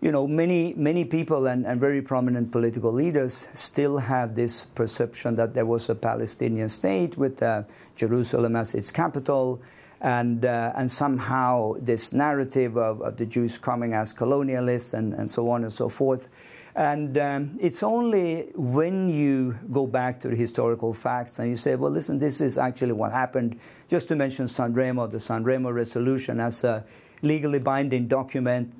You 0.00 0.12
know, 0.12 0.26
many 0.26 0.74
many 0.76 1.04
people 1.04 1.46
and, 1.46 1.66
and, 1.66 1.80
very 1.80 2.02
prominent 2.02 2.52
political 2.52 2.92
leaders 2.92 3.48
still 3.54 3.98
have 3.98 4.34
this 4.34 4.64
perception 4.64 5.36
that 5.36 5.54
there 5.54 5.64
was 5.64 5.88
a 5.88 5.94
Palestinian 5.94 6.68
state 6.68 7.16
with 7.16 7.42
uh, 7.42 7.62
Jerusalem 7.96 8.56
as 8.56 8.74
its 8.74 8.90
capital, 8.90 9.60
and 10.02 10.44
uh, 10.44 10.72
and 10.76 10.90
somehow 10.90 11.74
this 11.80 12.12
narrative 12.12 12.76
of, 12.76 13.00
of, 13.00 13.16
the 13.16 13.24
Jews 13.24 13.56
coming 13.56 13.94
as 13.94 14.12
colonialists 14.12 14.92
and, 14.92 15.14
and 15.14 15.30
so 15.30 15.48
on 15.48 15.62
and 15.62 15.72
so 15.72 15.88
forth 15.88 16.28
and 16.76 17.16
um, 17.16 17.58
it's 17.58 17.82
only 17.82 18.50
when 18.54 19.08
you 19.08 19.58
go 19.72 19.86
back 19.86 20.20
to 20.20 20.28
the 20.28 20.36
historical 20.36 20.92
facts 20.92 21.38
and 21.38 21.48
you 21.48 21.56
say, 21.56 21.74
well, 21.74 21.90
listen, 21.90 22.18
this 22.18 22.42
is 22.42 22.58
actually 22.58 22.92
what 22.92 23.12
happened. 23.12 23.58
Just 23.88 24.08
to 24.08 24.16
mention 24.16 24.46
San 24.46 24.74
Remo, 24.74 25.06
the 25.06 25.18
San 25.18 25.42
Remo 25.42 25.70
resolution 25.70 26.38
as 26.38 26.64
a 26.64 26.84
legally 27.22 27.58
binding 27.58 28.08
document. 28.08 28.72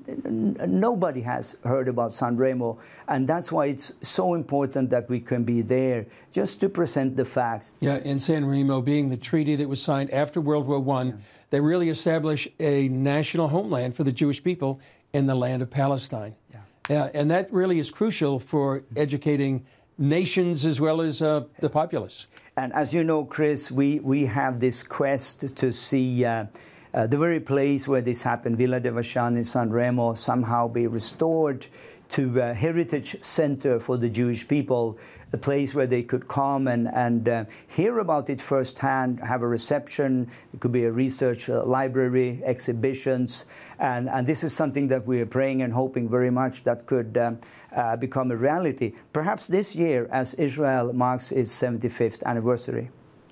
Nobody 0.67 1.21
has 1.21 1.57
heard 1.63 1.87
about 1.87 2.11
San 2.11 2.37
Remo, 2.37 2.77
and 3.07 3.27
that's 3.27 3.51
why 3.51 3.67
it's 3.67 3.93
so 4.01 4.33
important 4.33 4.89
that 4.89 5.09
we 5.09 5.19
can 5.19 5.43
be 5.43 5.61
there 5.61 6.05
just 6.31 6.59
to 6.61 6.69
present 6.69 7.17
the 7.17 7.25
facts. 7.25 7.73
Yeah, 7.79 7.99
and 8.05 8.21
San 8.21 8.45
Remo 8.45 8.81
being 8.81 9.09
the 9.09 9.17
treaty 9.17 9.55
that 9.55 9.67
was 9.67 9.81
signed 9.81 10.11
after 10.11 10.39
World 10.39 10.67
War 10.67 10.97
I, 10.97 11.03
yeah. 11.03 11.11
they 11.49 11.59
really 11.59 11.89
established 11.89 12.47
a 12.59 12.87
national 12.89 13.47
homeland 13.47 13.95
for 13.95 14.03
the 14.03 14.11
Jewish 14.11 14.43
people 14.43 14.79
in 15.13 15.25
the 15.25 15.35
land 15.35 15.61
of 15.61 15.69
Palestine. 15.69 16.35
Yeah. 16.53 16.59
Yeah, 16.89 17.09
and 17.13 17.29
that 17.31 17.51
really 17.51 17.79
is 17.79 17.91
crucial 17.91 18.39
for 18.39 18.83
educating 18.95 19.65
nations 19.97 20.65
as 20.65 20.79
well 20.79 21.01
as 21.01 21.21
uh, 21.21 21.43
the 21.59 21.69
populace. 21.69 22.27
And 22.55 22.73
as 22.73 22.93
you 22.93 23.03
know, 23.03 23.25
Chris, 23.25 23.69
we, 23.69 23.99
we 23.99 24.25
have 24.25 24.59
this 24.59 24.83
quest 24.83 25.55
to 25.57 25.71
see 25.71 26.23
uh, 26.23 26.45
uh, 26.93 27.07
the 27.07 27.17
very 27.17 27.39
place 27.39 27.87
where 27.87 28.01
this 28.01 28.21
happened, 28.21 28.57
Villa 28.57 28.79
Devachan 28.79 29.35
in 29.35 29.43
San 29.43 29.69
Remo, 29.69 30.13
somehow 30.13 30.67
be 30.67 30.87
restored 30.87 31.67
to 32.09 32.39
a 32.39 32.53
heritage 32.53 33.21
center 33.21 33.79
for 33.79 33.97
the 33.97 34.09
Jewish 34.09 34.47
people 34.47 34.97
a 35.33 35.37
place 35.37 35.75
where 35.75 35.87
they 35.87 36.03
could 36.03 36.27
come 36.27 36.67
and, 36.67 36.87
and 36.93 37.27
uh, 37.27 37.45
hear 37.67 37.99
about 37.99 38.29
it 38.29 38.39
firsthand, 38.39 39.19
have 39.19 39.41
a 39.41 39.47
reception. 39.47 40.29
It 40.53 40.59
could 40.61 40.71
be 40.71 40.85
a 40.85 40.91
research 40.91 41.49
uh, 41.49 41.63
library, 41.65 42.41
exhibitions. 42.45 43.45
And, 43.79 44.09
and 44.09 44.25
this 44.25 44.43
is 44.43 44.53
something 44.53 44.87
that 44.87 45.05
we 45.05 45.19
are 45.19 45.25
praying 45.25 45.63
and 45.63 45.73
hoping 45.73 46.09
very 46.09 46.29
much 46.29 46.63
that 46.63 46.85
could 46.85 47.17
um, 47.17 47.39
uh, 47.75 47.97
become 47.97 48.31
a 48.31 48.37
reality. 48.37 48.93
Perhaps 49.11 49.47
this 49.47 49.75
year, 49.75 50.07
as 50.11 50.33
Israel 50.35 50.93
marks 50.93 51.31
its 51.31 51.51
75th 51.51 52.23
anniversary. 52.23 52.89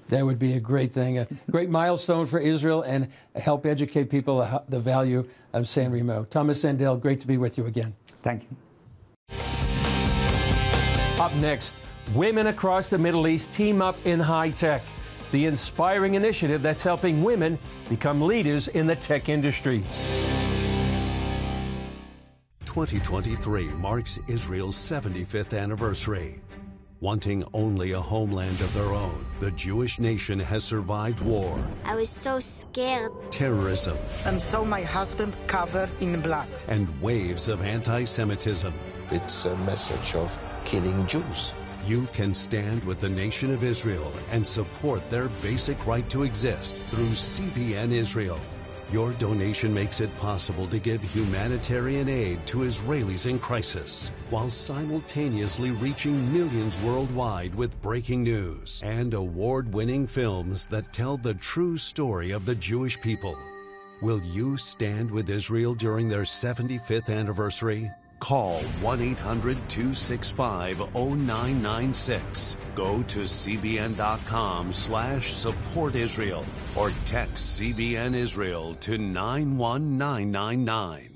That 0.09 0.25
would 0.25 0.37
be 0.37 0.53
a 0.53 0.59
great 0.59 0.91
thing, 0.91 1.17
a 1.17 1.27
great 1.49 1.69
milestone 1.69 2.25
for 2.25 2.39
Israel, 2.39 2.83
and 2.83 3.07
help 3.35 3.65
educate 3.65 4.09
people 4.09 4.63
the 4.69 4.79
value 4.79 5.27
of 5.53 5.67
San 5.67 5.91
Remo. 5.91 6.25
Tomas 6.25 6.63
Sandell, 6.63 6.99
great 6.99 7.21
to 7.21 7.27
be 7.27 7.37
with 7.37 7.57
you 7.57 7.65
again. 7.65 7.95
Thank 8.21 8.43
you. 8.43 8.49
Up 11.19 11.33
next, 11.35 11.73
women 12.13 12.47
across 12.47 12.87
the 12.87 12.97
Middle 12.97 13.27
East 13.27 13.53
team 13.53 13.81
up 13.81 13.97
in 14.05 14.19
high 14.19 14.51
tech, 14.51 14.83
the 15.31 15.45
inspiring 15.45 16.13
initiative 16.13 16.61
that's 16.61 16.83
helping 16.83 17.23
women 17.23 17.57
become 17.89 18.21
leaders 18.21 18.67
in 18.69 18.85
the 18.85 18.95
tech 18.95 19.27
industry. 19.27 19.83
2023 22.65 23.67
marks 23.75 24.19
Israel's 24.27 24.75
75th 24.75 25.57
anniversary. 25.57 26.41
Wanting 27.01 27.43
only 27.53 27.91
a 27.91 27.99
homeland 27.99 28.61
of 28.61 28.73
their 28.73 28.93
own, 28.93 29.25
the 29.39 29.51
Jewish 29.51 29.99
nation 29.99 30.39
has 30.39 30.63
survived 30.63 31.19
war. 31.19 31.59
I 31.83 31.93
was 31.93 32.09
so 32.09 32.39
scared. 32.39 33.11
Terrorism. 33.31 33.97
And 34.23 34.41
saw 34.41 34.63
my 34.63 34.81
husband 34.81 35.35
covered 35.47 35.89
in 35.99 36.21
blood. 36.21 36.47
And 36.69 36.87
waves 37.01 37.49
of 37.49 37.61
anti 37.61 38.05
Semitism. 38.05 38.73
It's 39.11 39.43
a 39.43 39.57
message 39.57 40.15
of 40.15 40.39
killing 40.63 41.05
Jews. 41.05 41.53
You 41.85 42.07
can 42.13 42.33
stand 42.33 42.81
with 42.85 42.99
the 42.99 43.09
nation 43.09 43.53
of 43.53 43.63
Israel 43.63 44.11
and 44.31 44.47
support 44.47 45.07
their 45.09 45.27
basic 45.41 45.85
right 45.85 46.09
to 46.09 46.23
exist 46.23 46.77
through 46.83 47.09
CBN 47.09 47.91
Israel. 47.91 48.39
Your 48.91 49.13
donation 49.13 49.73
makes 49.73 49.99
it 49.99 50.15
possible 50.17 50.67
to 50.67 50.77
give 50.77 51.01
humanitarian 51.03 52.07
aid 52.07 52.45
to 52.47 52.59
Israelis 52.59 53.25
in 53.25 53.39
crisis 53.39 54.11
while 54.29 54.49
simultaneously 54.49 55.71
reaching 55.71 56.31
millions 56.31 56.79
worldwide 56.81 57.55
with 57.55 57.81
breaking 57.81 58.23
news 58.23 58.81
and 58.85 59.15
award 59.15 59.73
winning 59.73 60.05
films 60.05 60.65
that 60.67 60.93
tell 60.93 61.17
the 61.17 61.33
true 61.33 61.77
story 61.77 62.29
of 62.29 62.45
the 62.45 62.55
Jewish 62.55 63.01
people. 63.01 63.37
Will 64.01 64.21
you 64.23 64.55
stand 64.55 65.09
with 65.09 65.29
Israel 65.29 65.73
during 65.73 66.07
their 66.07 66.21
75th 66.23 67.09
anniversary? 67.09 67.89
Call 68.19 68.59
1 68.81 69.01
800 69.01 69.57
265 69.69 70.79
0996. 70.95 72.57
Go 72.75 73.03
to 73.03 73.19
cbn.com 73.19 74.73
slash 74.73 75.33
support 75.33 75.95
Israel 75.95 76.45
or 76.75 76.91
text 77.05 77.59
CBN 77.59 78.13
Israel 78.13 78.75
to 78.75 78.97
91999. 78.97 81.14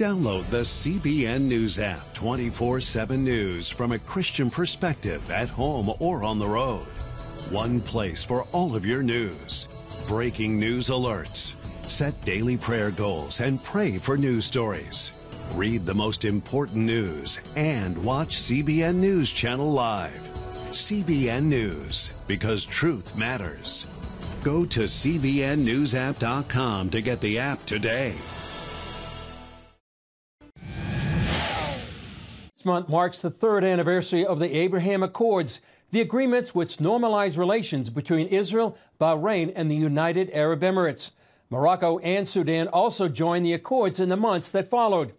Download 0.00 0.48
the 0.48 0.62
CBN 0.62 1.42
News 1.42 1.78
app 1.78 2.14
24 2.14 2.80
7 2.80 3.22
news 3.22 3.68
from 3.68 3.92
a 3.92 3.98
Christian 3.98 4.48
perspective 4.48 5.30
at 5.30 5.50
home 5.50 5.92
or 6.00 6.24
on 6.24 6.38
the 6.38 6.48
road. 6.48 6.86
One 7.50 7.82
place 7.82 8.24
for 8.24 8.44
all 8.52 8.74
of 8.74 8.86
your 8.86 9.02
news. 9.02 9.68
Breaking 10.08 10.58
news 10.58 10.88
alerts. 10.88 11.54
Set 11.86 12.18
daily 12.24 12.56
prayer 12.56 12.90
goals 12.90 13.42
and 13.42 13.62
pray 13.62 13.98
for 13.98 14.16
news 14.16 14.46
stories. 14.46 15.12
Read 15.52 15.84
the 15.84 15.94
most 15.94 16.24
important 16.24 16.78
news 16.78 17.38
and 17.54 18.02
watch 18.02 18.36
CBN 18.36 18.94
News 18.94 19.30
Channel 19.30 19.70
live. 19.70 20.18
CBN 20.70 21.42
News, 21.42 22.10
because 22.26 22.64
truth 22.64 23.14
matters. 23.18 23.86
Go 24.42 24.64
to 24.64 24.84
CBNNewsApp.com 24.84 26.88
to 26.88 27.02
get 27.02 27.20
the 27.20 27.38
app 27.38 27.66
today. 27.66 28.14
This 32.60 32.66
month 32.66 32.90
marks 32.90 33.22
the 33.22 33.30
third 33.30 33.64
anniversary 33.64 34.26
of 34.26 34.38
the 34.38 34.54
Abraham 34.54 35.02
Accords, 35.02 35.62
the 35.92 36.02
agreements 36.02 36.54
which 36.54 36.76
normalize 36.76 37.38
relations 37.38 37.88
between 37.88 38.26
Israel, 38.26 38.76
Bahrain, 39.00 39.50
and 39.56 39.70
the 39.70 39.76
United 39.76 40.30
Arab 40.34 40.60
Emirates. 40.60 41.12
Morocco 41.48 42.00
and 42.00 42.28
Sudan 42.28 42.68
also 42.68 43.08
joined 43.08 43.46
the 43.46 43.54
accords 43.54 43.98
in 43.98 44.10
the 44.10 44.16
months 44.18 44.50
that 44.50 44.68
followed. 44.68 45.14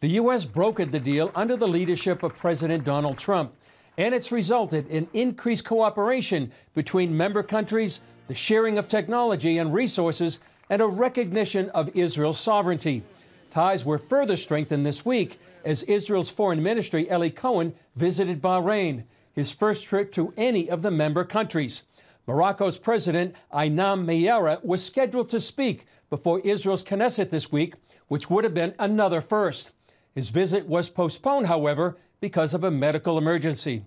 The 0.00 0.08
U.S. 0.08 0.44
brokered 0.44 0.90
the 0.90 0.98
deal 0.98 1.30
under 1.32 1.56
the 1.56 1.68
leadership 1.68 2.24
of 2.24 2.34
President 2.36 2.82
Donald 2.82 3.18
Trump, 3.18 3.54
and 3.96 4.12
it's 4.12 4.32
resulted 4.32 4.88
in 4.88 5.06
increased 5.12 5.64
cooperation 5.64 6.50
between 6.74 7.16
member 7.16 7.44
countries, 7.44 8.00
the 8.26 8.34
sharing 8.34 8.78
of 8.78 8.88
technology 8.88 9.58
and 9.58 9.72
resources, 9.72 10.40
and 10.68 10.82
a 10.82 10.88
recognition 10.88 11.70
of 11.70 11.88
Israel's 11.96 12.40
sovereignty. 12.40 13.04
Ties 13.52 13.84
were 13.84 13.96
further 13.96 14.34
strengthened 14.34 14.84
this 14.84 15.04
week 15.04 15.38
as 15.64 15.82
Israel's 15.84 16.30
foreign 16.30 16.62
ministry, 16.62 17.08
Eli 17.10 17.30
Cohen, 17.30 17.74
visited 17.96 18.42
Bahrain, 18.42 19.04
his 19.32 19.50
first 19.50 19.84
trip 19.84 20.12
to 20.12 20.34
any 20.36 20.68
of 20.68 20.82
the 20.82 20.90
member 20.90 21.24
countries. 21.24 21.84
Morocco's 22.26 22.78
president, 22.78 23.34
Enaam 23.52 24.04
Mayara, 24.04 24.62
was 24.64 24.84
scheduled 24.84 25.30
to 25.30 25.40
speak 25.40 25.86
before 26.10 26.40
Israel's 26.40 26.84
Knesset 26.84 27.30
this 27.30 27.50
week, 27.50 27.74
which 28.08 28.28
would 28.28 28.44
have 28.44 28.54
been 28.54 28.74
another 28.78 29.20
first. 29.20 29.72
His 30.14 30.28
visit 30.28 30.66
was 30.66 30.90
postponed, 30.90 31.46
however, 31.46 31.96
because 32.20 32.54
of 32.54 32.64
a 32.64 32.70
medical 32.70 33.16
emergency. 33.16 33.84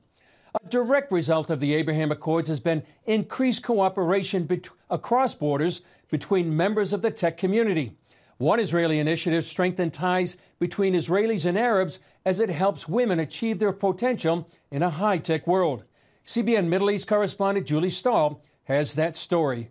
A 0.55 0.69
direct 0.69 1.11
result 1.11 1.49
of 1.49 1.59
the 1.59 1.73
Abraham 1.73 2.11
Accords 2.11 2.47
has 2.47 2.59
been 2.59 2.83
increased 3.05 3.63
cooperation 3.63 4.49
across 4.89 5.33
borders 5.33 5.81
between 6.09 6.55
members 6.55 6.93
of 6.93 7.01
the 7.01 7.11
tech 7.11 7.37
community. 7.37 7.95
One 8.43 8.59
Israeli 8.59 8.99
initiative 8.99 9.45
strengthened 9.45 9.93
ties 9.93 10.35
between 10.59 10.95
Israelis 10.95 11.45
and 11.45 11.57
Arabs 11.57 12.01
as 12.25 12.41
it 12.41 12.49
helps 12.49 12.89
women 12.89 13.17
achieve 13.17 13.57
their 13.57 13.71
potential 13.71 14.49
in 14.69 14.83
a 14.83 14.89
high 14.89 15.19
tech 15.19 15.47
world. 15.47 15.85
CBN 16.25 16.67
Middle 16.67 16.91
East 16.91 17.07
correspondent 17.07 17.65
Julie 17.65 17.87
Stahl 17.87 18.41
has 18.65 18.95
that 18.95 19.15
story. 19.15 19.69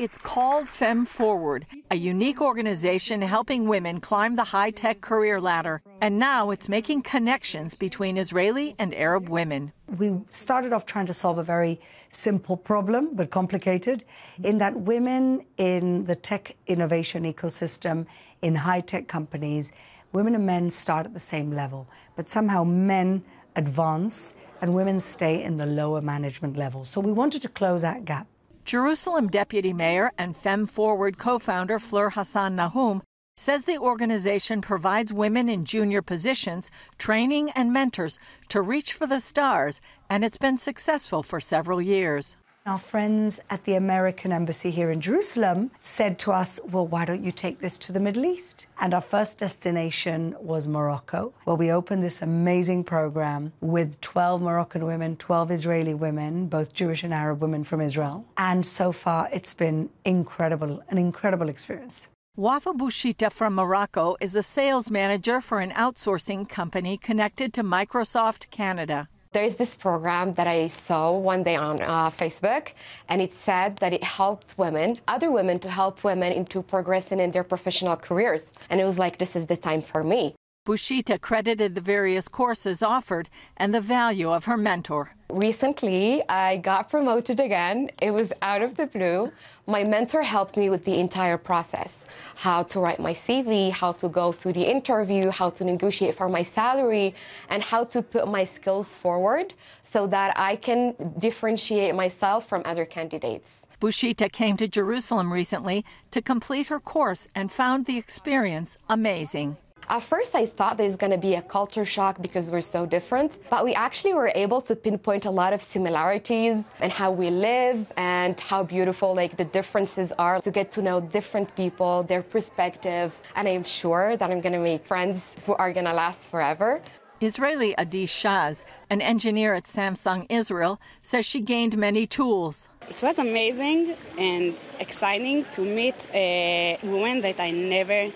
It's 0.00 0.16
called 0.16 0.66
Fem 0.66 1.04
Forward, 1.04 1.66
a 1.90 1.94
unique 1.94 2.40
organization 2.40 3.20
helping 3.20 3.68
women 3.68 4.00
climb 4.00 4.34
the 4.34 4.44
high 4.44 4.70
tech 4.70 5.02
career 5.02 5.38
ladder. 5.38 5.82
And 6.00 6.18
now 6.18 6.48
it's 6.52 6.70
making 6.70 7.02
connections 7.02 7.74
between 7.74 8.16
Israeli 8.16 8.74
and 8.78 8.94
Arab 8.94 9.28
women. 9.28 9.74
We 9.98 10.18
started 10.30 10.72
off 10.72 10.86
trying 10.86 11.04
to 11.04 11.12
solve 11.12 11.36
a 11.36 11.42
very 11.42 11.82
simple 12.08 12.56
problem, 12.56 13.10
but 13.12 13.30
complicated, 13.30 14.06
in 14.42 14.56
that 14.56 14.74
women 14.74 15.44
in 15.58 16.06
the 16.06 16.16
tech 16.16 16.56
innovation 16.66 17.30
ecosystem, 17.30 18.06
in 18.40 18.54
high 18.54 18.80
tech 18.80 19.06
companies, 19.06 19.70
women 20.12 20.34
and 20.34 20.46
men 20.46 20.70
start 20.70 21.04
at 21.04 21.12
the 21.12 21.20
same 21.20 21.52
level, 21.52 21.86
but 22.16 22.26
somehow 22.26 22.64
men 22.64 23.22
advance 23.54 24.32
and 24.62 24.72
women 24.72 24.98
stay 24.98 25.42
in 25.42 25.58
the 25.58 25.66
lower 25.66 26.00
management 26.00 26.56
level. 26.56 26.86
So 26.86 27.02
we 27.02 27.12
wanted 27.12 27.42
to 27.42 27.48
close 27.48 27.82
that 27.82 28.06
gap. 28.06 28.26
Jerusalem 28.70 29.26
Deputy 29.26 29.72
Mayor 29.72 30.12
and 30.16 30.36
Fem 30.36 30.64
Forward 30.64 31.18
co 31.18 31.40
founder 31.40 31.80
Fleur 31.80 32.10
Hassan 32.10 32.54
Nahoum 32.54 33.02
says 33.36 33.64
the 33.64 33.78
organization 33.78 34.60
provides 34.60 35.12
women 35.12 35.48
in 35.48 35.64
junior 35.64 36.02
positions 36.02 36.70
training 36.96 37.50
and 37.56 37.72
mentors 37.72 38.20
to 38.48 38.62
reach 38.62 38.92
for 38.92 39.08
the 39.08 39.18
stars, 39.18 39.80
and 40.08 40.24
it's 40.24 40.38
been 40.38 40.56
successful 40.56 41.24
for 41.24 41.40
several 41.40 41.82
years. 41.82 42.36
Our 42.66 42.76
friends 42.76 43.40
at 43.48 43.64
the 43.64 43.72
American 43.72 44.32
Embassy 44.32 44.70
here 44.70 44.90
in 44.90 45.00
Jerusalem 45.00 45.70
said 45.80 46.18
to 46.18 46.32
us, 46.32 46.60
Well, 46.70 46.86
why 46.86 47.06
don't 47.06 47.24
you 47.24 47.32
take 47.32 47.60
this 47.60 47.78
to 47.78 47.90
the 47.90 48.00
Middle 48.00 48.26
East? 48.26 48.66
And 48.78 48.92
our 48.92 49.00
first 49.00 49.38
destination 49.38 50.36
was 50.38 50.68
Morocco, 50.68 51.32
where 51.44 51.56
we 51.56 51.72
opened 51.72 52.04
this 52.04 52.20
amazing 52.20 52.84
program 52.84 53.54
with 53.62 53.98
12 54.02 54.42
Moroccan 54.42 54.84
women, 54.84 55.16
12 55.16 55.50
Israeli 55.52 55.94
women, 55.94 56.48
both 56.48 56.74
Jewish 56.74 57.02
and 57.02 57.14
Arab 57.14 57.40
women 57.40 57.64
from 57.64 57.80
Israel. 57.80 58.26
And 58.36 58.66
so 58.66 58.92
far, 58.92 59.30
it's 59.32 59.54
been 59.54 59.88
incredible, 60.04 60.82
an 60.90 60.98
incredible 60.98 61.48
experience. 61.48 62.08
Wafa 62.36 62.74
Bouchita 62.74 63.32
from 63.32 63.54
Morocco 63.54 64.16
is 64.20 64.36
a 64.36 64.42
sales 64.42 64.90
manager 64.90 65.40
for 65.40 65.60
an 65.60 65.70
outsourcing 65.70 66.46
company 66.46 66.98
connected 66.98 67.54
to 67.54 67.64
Microsoft 67.64 68.50
Canada. 68.50 69.08
There's 69.32 69.54
this 69.54 69.76
program 69.76 70.34
that 70.34 70.48
I 70.48 70.66
saw 70.66 71.12
one 71.12 71.44
day 71.44 71.54
on 71.54 71.80
uh, 71.80 72.10
Facebook, 72.10 72.72
and 73.08 73.22
it 73.22 73.32
said 73.32 73.76
that 73.76 73.92
it 73.92 74.02
helped 74.02 74.58
women, 74.58 74.98
other 75.06 75.30
women, 75.30 75.60
to 75.60 75.70
help 75.70 76.02
women 76.02 76.32
into 76.32 76.64
progressing 76.64 77.20
in 77.20 77.30
their 77.30 77.44
professional 77.44 77.94
careers. 77.94 78.52
And 78.70 78.80
it 78.80 78.84
was 78.84 78.98
like, 78.98 79.18
this 79.18 79.36
is 79.36 79.46
the 79.46 79.56
time 79.56 79.82
for 79.82 80.02
me. 80.02 80.34
Bushita 80.70 81.20
credited 81.20 81.74
the 81.74 81.80
various 81.80 82.28
courses 82.28 82.80
offered 82.80 83.28
and 83.56 83.74
the 83.74 83.80
value 83.80 84.30
of 84.30 84.44
her 84.44 84.56
mentor. 84.56 85.16
Recently, 85.28 86.22
I 86.28 86.58
got 86.58 86.88
promoted 86.88 87.40
again. 87.40 87.90
It 88.00 88.12
was 88.12 88.32
out 88.40 88.62
of 88.62 88.76
the 88.76 88.86
blue. 88.86 89.32
My 89.66 89.82
mentor 89.82 90.22
helped 90.22 90.56
me 90.56 90.70
with 90.70 90.84
the 90.84 91.00
entire 91.00 91.38
process 91.38 92.04
how 92.36 92.62
to 92.62 92.78
write 92.78 93.00
my 93.00 93.12
CV, 93.12 93.72
how 93.72 93.90
to 93.94 94.08
go 94.08 94.30
through 94.30 94.52
the 94.52 94.62
interview, 94.62 95.30
how 95.30 95.50
to 95.50 95.64
negotiate 95.64 96.14
for 96.14 96.28
my 96.28 96.44
salary, 96.44 97.16
and 97.48 97.64
how 97.64 97.82
to 97.86 98.00
put 98.00 98.28
my 98.28 98.44
skills 98.44 98.94
forward 98.94 99.54
so 99.82 100.06
that 100.06 100.38
I 100.38 100.54
can 100.54 100.94
differentiate 101.18 101.96
myself 101.96 102.48
from 102.48 102.62
other 102.64 102.84
candidates. 102.84 103.66
Bushita 103.80 104.30
came 104.30 104.56
to 104.58 104.68
Jerusalem 104.68 105.32
recently 105.32 105.84
to 106.12 106.22
complete 106.22 106.68
her 106.68 106.78
course 106.78 107.26
and 107.34 107.50
found 107.50 107.86
the 107.86 107.98
experience 107.98 108.78
amazing. 108.88 109.56
At 109.90 110.04
first, 110.04 110.36
I 110.36 110.46
thought 110.46 110.76
there's 110.76 110.94
going 110.94 111.10
to 111.10 111.18
be 111.18 111.34
a 111.34 111.42
culture 111.42 111.84
shock 111.84 112.22
because 112.22 112.48
we're 112.48 112.60
so 112.60 112.86
different, 112.86 113.36
but 113.50 113.64
we 113.64 113.74
actually 113.74 114.14
were 114.14 114.30
able 114.36 114.60
to 114.62 114.76
pinpoint 114.76 115.24
a 115.24 115.32
lot 115.32 115.52
of 115.52 115.60
similarities 115.60 116.62
and 116.78 116.92
how 116.92 117.10
we 117.10 117.28
live 117.28 117.92
and 117.96 118.38
how 118.38 118.62
beautiful 118.62 119.16
like 119.16 119.36
the 119.36 119.46
differences 119.46 120.12
are 120.12 120.40
to 120.42 120.52
get 120.52 120.70
to 120.76 120.80
know 120.80 121.00
different 121.00 121.56
people, 121.56 122.04
their 122.04 122.22
perspective, 122.22 123.12
and 123.34 123.48
I'm 123.48 123.64
sure 123.64 124.16
that 124.16 124.30
I'm 124.30 124.40
going 124.40 124.52
to 124.52 124.60
make 124.60 124.86
friends 124.86 125.34
who 125.44 125.54
are 125.54 125.72
going 125.72 125.86
to 125.86 125.92
last 125.92 126.20
forever. 126.20 126.80
Israeli 127.20 127.76
Adi 127.76 128.06
Shaz, 128.06 128.64
an 128.90 129.02
engineer 129.02 129.54
at 129.54 129.64
Samsung 129.64 130.24
Israel, 130.30 130.80
says 131.02 131.26
she 131.26 131.40
gained 131.40 131.76
many 131.76 132.06
tools. 132.06 132.68
It 132.88 133.02
was 133.02 133.18
amazing 133.18 133.96
and 134.16 134.54
exciting 134.78 135.44
to 135.54 135.62
meet 135.62 135.96
a 136.14 136.78
woman 136.84 137.20
that 137.22 137.40
I 137.40 137.50
never 137.50 138.10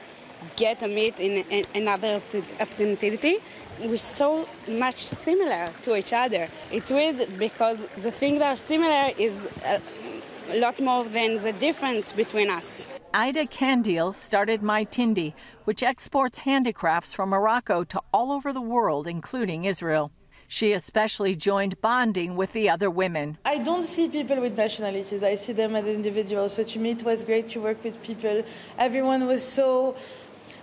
get 0.56 0.82
a 0.82 0.88
meet 0.88 1.18
in 1.20 1.64
another 1.74 2.20
opportunity. 2.60 3.38
We're 3.80 3.96
so 3.96 4.48
much 4.68 4.98
similar 5.04 5.66
to 5.82 5.96
each 5.96 6.12
other. 6.12 6.48
It's 6.70 6.90
weird 6.90 7.38
because 7.38 7.84
the 7.96 8.10
thing 8.10 8.38
that 8.38 8.52
are 8.52 8.56
similar 8.56 9.10
is 9.18 9.48
a 9.64 10.60
lot 10.60 10.80
more 10.80 11.04
than 11.04 11.42
the 11.42 11.52
difference 11.52 12.12
between 12.12 12.50
us. 12.50 12.86
Ida 13.12 13.46
Kandil 13.46 14.14
started 14.14 14.62
My 14.62 14.84
Tindi, 14.84 15.34
which 15.64 15.82
exports 15.82 16.38
handicrafts 16.38 17.12
from 17.12 17.30
Morocco 17.30 17.84
to 17.84 18.00
all 18.12 18.32
over 18.32 18.52
the 18.52 18.60
world, 18.60 19.06
including 19.06 19.64
Israel. 19.64 20.10
She 20.46 20.72
especially 20.72 21.34
joined 21.34 21.80
bonding 21.80 22.36
with 22.36 22.52
the 22.52 22.68
other 22.68 22.90
women. 22.90 23.38
I 23.44 23.58
don't 23.58 23.82
see 23.82 24.08
people 24.08 24.40
with 24.40 24.56
nationalities, 24.56 25.22
I 25.22 25.36
see 25.36 25.52
them 25.52 25.74
as 25.74 25.86
individuals. 25.86 26.54
So 26.54 26.64
to 26.64 26.78
me, 26.78 26.90
it 26.90 27.02
was 27.02 27.22
great 27.22 27.48
to 27.50 27.60
work 27.60 27.82
with 27.82 28.02
people. 28.02 28.44
Everyone 28.78 29.26
was 29.26 29.42
so 29.42 29.96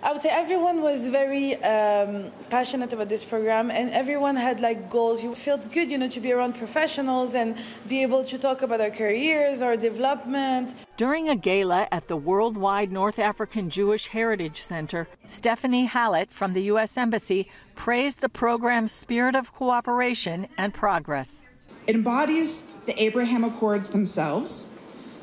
I 0.04 0.12
would 0.12 0.22
say 0.22 0.30
everyone 0.30 0.82
was 0.82 1.10
very 1.10 1.56
um, 1.64 2.32
passionate 2.50 2.92
about 2.92 3.08
this 3.08 3.24
program, 3.24 3.70
and 3.70 3.92
everyone 3.92 4.36
had 4.36 4.60
like 4.60 4.90
goals. 4.90 5.24
You 5.24 5.36
felt 5.36 5.72
good, 5.72 5.92
you 5.92 5.98
know, 6.00 6.08
to 6.10 6.20
be 6.20 6.32
around 6.32 6.56
professionals 6.56 7.36
and 7.36 7.56
be 7.88 8.02
able 8.02 8.26
to 8.26 8.40
talk 8.40 8.64
about 8.64 8.82
our 8.82 8.90
careers, 8.90 9.62
our 9.62 9.78
development. 9.78 10.74
During 10.98 11.30
a 11.30 11.36
gala 11.36 11.88
at 11.92 12.08
the 12.08 12.18
Worldwide 12.18 12.92
North 12.92 13.20
African 13.20 13.70
Jewish 13.70 14.08
Heritage 14.08 14.60
Center, 14.60 15.08
Stephanie 15.28 15.86
Hallett 15.86 16.32
from 16.32 16.54
the 16.54 16.64
U.S. 16.64 16.98
Embassy 16.98 17.48
praised 17.76 18.22
the 18.22 18.30
program's 18.30 18.92
spirit 18.92 19.36
of 19.36 19.54
cooperation 19.54 20.48
and 20.58 20.74
progress. 20.74 21.44
It 21.86 21.94
embodies 21.94 22.64
the 22.88 23.00
Abraham 23.00 23.44
Accords 23.44 23.90
themselves, 23.90 24.66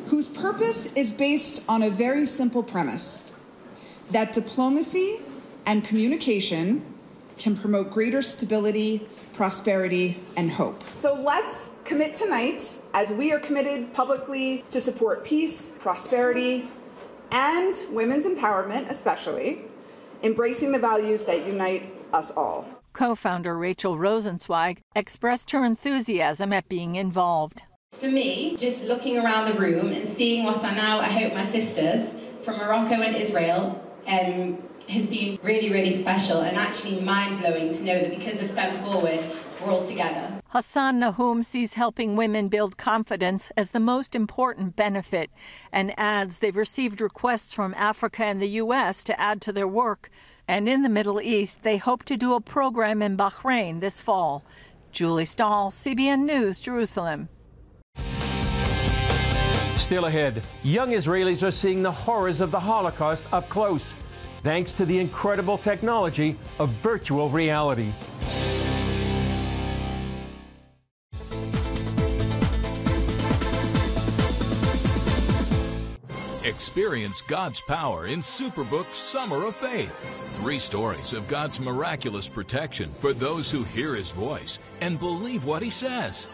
whose 0.06 0.28
purpose 0.28 0.86
is 0.92 1.10
based 1.10 1.64
on 1.68 1.82
a 1.82 1.90
very 1.90 2.24
simple 2.24 2.62
premise 2.62 3.27
that 4.10 4.32
diplomacy 4.32 5.20
and 5.66 5.84
communication 5.84 6.84
can 7.36 7.56
promote 7.56 7.90
greater 7.90 8.20
stability, 8.20 9.06
prosperity, 9.32 10.20
and 10.36 10.50
hope. 10.50 10.82
So 10.94 11.14
let's 11.14 11.74
commit 11.84 12.14
tonight, 12.14 12.78
as 12.94 13.10
we 13.10 13.32
are 13.32 13.38
committed 13.38 13.94
publicly 13.94 14.64
to 14.70 14.80
support 14.80 15.24
peace, 15.24 15.72
prosperity, 15.78 16.68
and 17.30 17.74
women's 17.90 18.26
empowerment, 18.26 18.90
especially, 18.90 19.62
embracing 20.22 20.72
the 20.72 20.78
values 20.78 21.24
that 21.24 21.46
unite 21.46 21.94
us 22.12 22.32
all. 22.32 22.66
Co 22.92 23.14
founder 23.14 23.56
Rachel 23.56 23.96
Rosenzweig 23.96 24.78
expressed 24.96 25.52
her 25.52 25.64
enthusiasm 25.64 26.52
at 26.52 26.68
being 26.68 26.96
involved. 26.96 27.62
For 27.92 28.08
me, 28.08 28.56
just 28.56 28.84
looking 28.84 29.18
around 29.18 29.52
the 29.52 29.60
room 29.60 29.92
and 29.92 30.08
seeing 30.08 30.44
what 30.44 30.64
are 30.64 30.74
now, 30.74 30.98
I 30.98 31.08
hope, 31.08 31.34
my 31.34 31.44
sisters 31.44 32.16
from 32.42 32.58
Morocco 32.58 32.94
and 32.94 33.14
Israel 33.14 33.84
um, 34.08 34.62
has 34.88 35.06
been 35.06 35.38
really, 35.42 35.70
really 35.70 35.92
special 35.92 36.40
and 36.40 36.56
actually 36.56 37.00
mind 37.00 37.40
blowing 37.40 37.74
to 37.74 37.84
know 37.84 38.00
that 38.00 38.10
because 38.10 38.42
of 38.42 38.50
Fem 38.50 38.74
Forward, 38.82 39.20
we're 39.60 39.70
all 39.70 39.86
together. 39.86 40.40
Hassan 40.48 40.98
Nahoum 40.98 41.42
sees 41.42 41.74
helping 41.74 42.16
women 42.16 42.48
build 42.48 42.78
confidence 42.78 43.52
as 43.56 43.70
the 43.70 43.80
most 43.80 44.14
important 44.14 44.76
benefit 44.76 45.30
and 45.72 45.92
adds 45.98 46.38
they've 46.38 46.56
received 46.56 47.00
requests 47.00 47.52
from 47.52 47.74
Africa 47.74 48.24
and 48.24 48.40
the 48.40 48.48
U.S. 48.48 49.04
to 49.04 49.20
add 49.20 49.42
to 49.42 49.52
their 49.52 49.68
work. 49.68 50.10
And 50.46 50.68
in 50.68 50.82
the 50.82 50.88
Middle 50.88 51.20
East, 51.20 51.62
they 51.62 51.76
hope 51.76 52.04
to 52.04 52.16
do 52.16 52.32
a 52.32 52.40
program 52.40 53.02
in 53.02 53.16
Bahrain 53.16 53.80
this 53.80 54.00
fall. 54.00 54.42
Julie 54.90 55.26
Stahl, 55.26 55.70
CBN 55.70 56.20
News, 56.20 56.58
Jerusalem. 56.58 57.28
Still 59.78 60.06
ahead, 60.06 60.42
young 60.64 60.90
Israelis 60.90 61.46
are 61.46 61.50
seeing 61.50 61.82
the 61.82 61.90
horrors 61.90 62.42
of 62.42 62.50
the 62.50 62.60
Holocaust 62.60 63.24
up 63.32 63.48
close, 63.48 63.94
thanks 64.42 64.70
to 64.72 64.84
the 64.84 64.98
incredible 64.98 65.56
technology 65.56 66.36
of 66.58 66.68
virtual 66.82 67.30
reality. 67.30 67.92
Experience 76.44 77.22
God's 77.22 77.60
power 77.62 78.08
in 78.08 78.20
Superbook's 78.20 78.98
Summer 78.98 79.46
of 79.46 79.56
Faith. 79.56 79.94
Three 80.32 80.58
stories 80.58 81.12
of 81.12 81.28
God's 81.28 81.60
miraculous 81.60 82.28
protection 82.28 82.92
for 82.98 83.14
those 83.14 83.50
who 83.50 83.62
hear 83.64 83.94
His 83.94 84.10
voice 84.10 84.58
and 84.80 84.98
believe 84.98 85.44
what 85.44 85.62
He 85.62 85.70
says. 85.70 86.26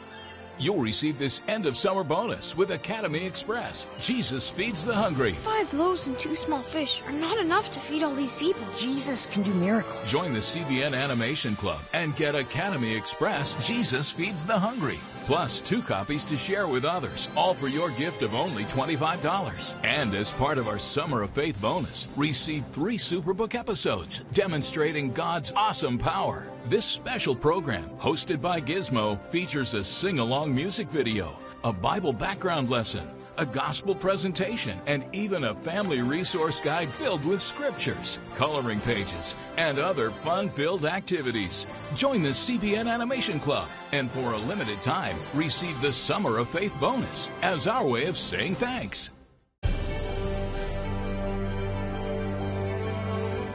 You'll 0.59 0.79
receive 0.79 1.19
this 1.19 1.41
end 1.49 1.67
of 1.67 1.77
summer 1.77 2.05
bonus 2.05 2.57
with 2.57 2.71
Academy 2.71 3.27
Express. 3.27 3.87
Jesus 3.99 4.49
feeds 4.49 4.85
the 4.85 4.95
hungry. 4.95 5.33
Five 5.33 5.73
loaves 5.75 6.07
and 6.07 6.19
two 6.19 6.37
small 6.37 6.63
fish 6.63 7.03
are 7.07 7.13
not 7.13 7.39
enough 7.39 7.71
to 7.73 7.81
feed 7.81 8.03
all 8.03 8.15
these 8.15 8.37
people. 8.37 8.63
Jesus 8.77 9.27
can 9.27 9.43
do 9.43 9.53
miracles. 9.55 10.11
Join 10.11 10.33
the 10.33 10.41
CBN 10.41 10.95
Animation 10.97 11.57
Club 11.57 11.81
and 11.93 12.15
get 12.17 12.35
Academy 12.35 12.95
Express 12.95 13.67
Jesus 13.67 14.11
Feeds 14.11 14.47
the 14.47 14.59
Hungry. 14.59 14.99
Plus, 15.25 15.61
two 15.61 15.81
copies 15.81 16.25
to 16.27 16.37
share 16.37 16.69
with 16.69 16.85
others, 16.85 17.31
all 17.35 17.55
for 17.55 17.69
your 17.69 17.91
gift 17.91 18.23
of 18.23 18.35
only 18.35 18.65
$25. 18.65 19.75
And 19.83 20.15
as 20.15 20.33
part 20.35 20.59
of 20.59 20.69
our 20.69 20.79
Summer 20.79 21.23
of 21.23 21.31
Faith 21.31 21.61
bonus, 21.63 22.09
receive 22.15 22.65
three 22.73 22.99
Superbook 22.99 23.55
episodes 23.55 24.23
demonstrating 24.35 25.13
God's 25.13 25.51
awesome 25.57 25.97
power. 25.97 26.47
This 26.67 26.87
special 26.87 27.37
program, 27.37 27.91
hosted 27.99 28.41
by 28.41 28.59
Gizmo, 28.59 29.21
features 29.29 29.75
a 29.75 29.85
sing 29.85 30.19
along 30.19 30.55
music 30.55 30.89
video, 30.89 31.39
a 31.63 31.71
Bible 31.71 32.15
background 32.15 32.71
lesson, 32.71 33.07
a 33.37 33.45
gospel 33.45 33.95
presentation, 33.95 34.81
and 34.87 35.05
even 35.13 35.45
a 35.45 35.55
family 35.57 36.01
resource 36.01 36.61
guide 36.61 36.89
filled 36.89 37.23
with 37.27 37.43
scriptures, 37.43 38.19
coloring 38.37 38.81
pages, 38.81 39.35
and 39.59 39.79
other 39.79 40.11
fun 40.11 40.49
filled 40.49 40.87
activities. 40.87 41.67
Join 41.95 42.23
the 42.23 42.31
CBN 42.31 42.91
Animation 42.91 43.39
Club 43.39 43.69
and 43.93 44.11
for 44.11 44.33
a 44.33 44.39
limited 44.39 44.81
time 44.81 45.17
receive 45.35 45.79
the 45.83 45.93
Summer 45.93 46.39
of 46.39 46.49
Faith 46.49 46.75
bonus 46.81 47.29
as 47.43 47.67
our 47.67 47.87
way 47.87 48.07
of 48.07 48.17
saying 48.17 48.55
thanks. 48.55 49.11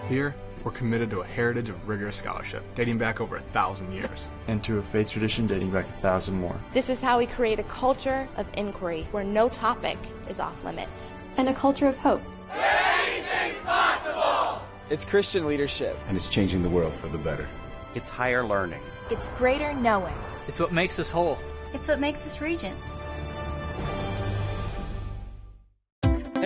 Here, 0.07 0.35
we're 0.69 0.75
committed 0.75 1.10
to 1.10 1.21
a 1.21 1.25
heritage 1.25 1.67
of 1.69 1.88
rigorous 1.88 2.17
scholarship 2.17 2.63
dating 2.75 2.99
back 2.99 3.19
over 3.19 3.38
a 3.38 3.41
thousand 3.41 3.91
years. 3.91 4.29
And 4.47 4.63
to 4.65 4.77
a 4.77 4.84
faith 4.84 5.10
tradition 5.10 5.47
dating 5.47 5.71
back 5.71 5.88
a 5.88 6.01
thousand 6.01 6.39
more. 6.39 6.55
This 6.73 6.91
is 6.91 7.01
how 7.01 7.17
we 7.17 7.25
create 7.25 7.58
a 7.58 7.63
culture 7.63 8.29
of 8.38 8.45
inquiry 8.53 9.08
where 9.10 9.23
no 9.23 9.49
topic 9.49 9.97
is 10.27 10.39
off 10.39 10.63
limits. 10.63 11.12
And 11.38 11.49
a 11.49 11.55
culture 11.55 11.88
of 11.88 11.97
hope. 11.97 12.21
Anything's 12.53 13.60
possible! 13.65 14.62
It's 14.91 15.03
Christian 15.03 15.47
leadership. 15.47 15.97
And 16.08 16.15
it's 16.15 16.29
changing 16.29 16.62
the 16.62 16.69
world 16.69 16.93
for 16.93 17.08
the 17.08 17.17
better. 17.17 17.47
It's 17.95 18.08
higher 18.08 18.45
learning. 18.45 18.82
It's 19.10 19.29
greater 19.29 19.73
knowing. 19.73 20.13
It's 20.47 20.60
what 20.60 20.71
makes 20.71 20.99
us 20.99 21.10
whole. 21.10 21.39
It's 21.73 21.88
what 21.88 21.99
makes 21.99 22.27
us 22.27 22.41
regent. 22.41 22.77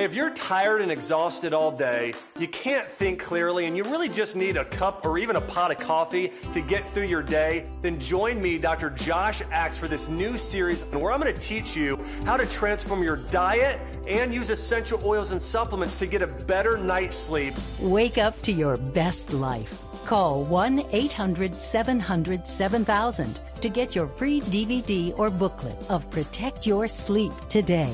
If 0.04 0.14
you're 0.14 0.32
tired 0.32 0.82
and 0.82 0.92
exhausted 0.92 1.54
all 1.54 1.72
day, 1.72 2.14
you 2.38 2.48
can't 2.50 2.86
think 2.86 3.22
clearly, 3.22 3.68
and 3.68 3.78
you 3.78 3.86
really 3.86 4.10
just 4.10 4.36
need 4.36 4.58
a 4.58 4.66
cup 4.66 5.06
or 5.06 5.18
even 5.18 5.38
a 5.38 5.42
pot 5.42 5.72
of 5.72 5.80
coffee 5.80 6.34
to 6.52 6.60
get 6.60 6.84
through 6.90 7.06
your 7.06 7.24
day, 7.24 7.66
then 7.82 7.98
join 8.02 8.42
me, 8.42 8.58
Dr. 8.58 8.90
Josh 8.90 9.42
Axe, 9.50 9.78
for 9.78 9.88
this 9.88 10.10
new 10.10 10.38
series 10.38 10.82
where 10.82 11.12
I'm 11.12 11.22
going 11.22 11.34
to 11.34 11.40
teach 11.40 11.78
you 11.78 11.98
how 12.26 12.36
to 12.36 12.46
transform 12.46 13.02
your 13.02 13.16
diet 13.32 13.80
and 14.06 14.34
use 14.34 14.50
essential 14.50 15.00
oils 15.06 15.32
and 15.32 15.42
supplements 15.42 15.96
to 15.96 16.06
get 16.06 16.22
a 16.22 16.28
better 16.28 16.78
night's 16.78 17.16
sleep. 17.18 17.54
Wake 17.80 18.18
up 18.18 18.40
to 18.42 18.52
your 18.52 18.76
best 18.76 19.32
life. 19.32 19.82
Call 20.04 20.44
1 20.44 20.86
800 20.92 21.62
700 21.62 22.46
7000 22.46 23.40
to 23.62 23.70
get 23.70 23.96
your 23.96 24.08
free 24.08 24.42
DVD 24.42 25.18
or 25.18 25.30
booklet 25.30 25.78
of 25.88 26.12
Protect 26.12 26.68
Your 26.68 26.90
Sleep 26.90 27.32
today. 27.48 27.94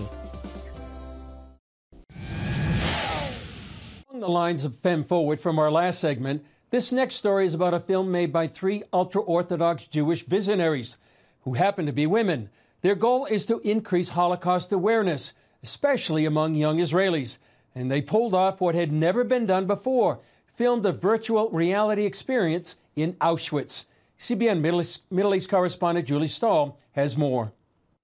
Along 4.20 4.34
the 4.34 4.38
lines 4.38 4.66
of 4.66 4.76
Fem 4.76 5.06
Forward 5.06 5.40
from 5.40 5.58
our 5.58 5.72
last 5.72 5.98
segment, 5.98 6.44
this 6.72 6.92
next 6.92 7.16
story 7.16 7.46
is 7.46 7.54
about 7.54 7.74
a 7.74 7.80
film 7.80 8.12
made 8.12 8.34
by 8.34 8.48
three 8.48 8.84
ultra 8.92 9.22
Orthodox 9.22 9.88
Jewish 9.88 10.26
visionaries 10.26 10.98
who 11.44 11.54
happen 11.54 11.86
to 11.86 11.94
be 11.94 12.06
women. 12.06 12.50
Their 12.82 12.96
goal 12.96 13.28
is 13.28 13.46
to 13.46 13.62
increase 13.64 14.10
Holocaust 14.10 14.74
awareness, 14.74 15.32
especially 15.64 16.26
among 16.26 16.56
young 16.56 16.80
Israelis. 16.80 17.38
And 17.74 17.90
they 17.90 18.02
pulled 18.02 18.34
off 18.34 18.60
what 18.60 18.76
had 18.76 18.92
never 18.92 19.24
been 19.24 19.46
done 19.46 19.68
before 19.68 20.20
filmed 20.48 20.86
a 20.86 20.92
virtual 20.92 21.50
reality 21.52 22.04
experience 22.04 22.76
in 22.98 23.14
Auschwitz. 23.22 23.86
CBN 24.20 24.60
Middle 24.60 24.82
East, 24.82 25.10
Middle 25.10 25.34
East 25.34 25.50
correspondent 25.50 26.06
Julie 26.06 26.28
Stahl 26.28 26.78
has 26.92 27.16
more. 27.16 27.54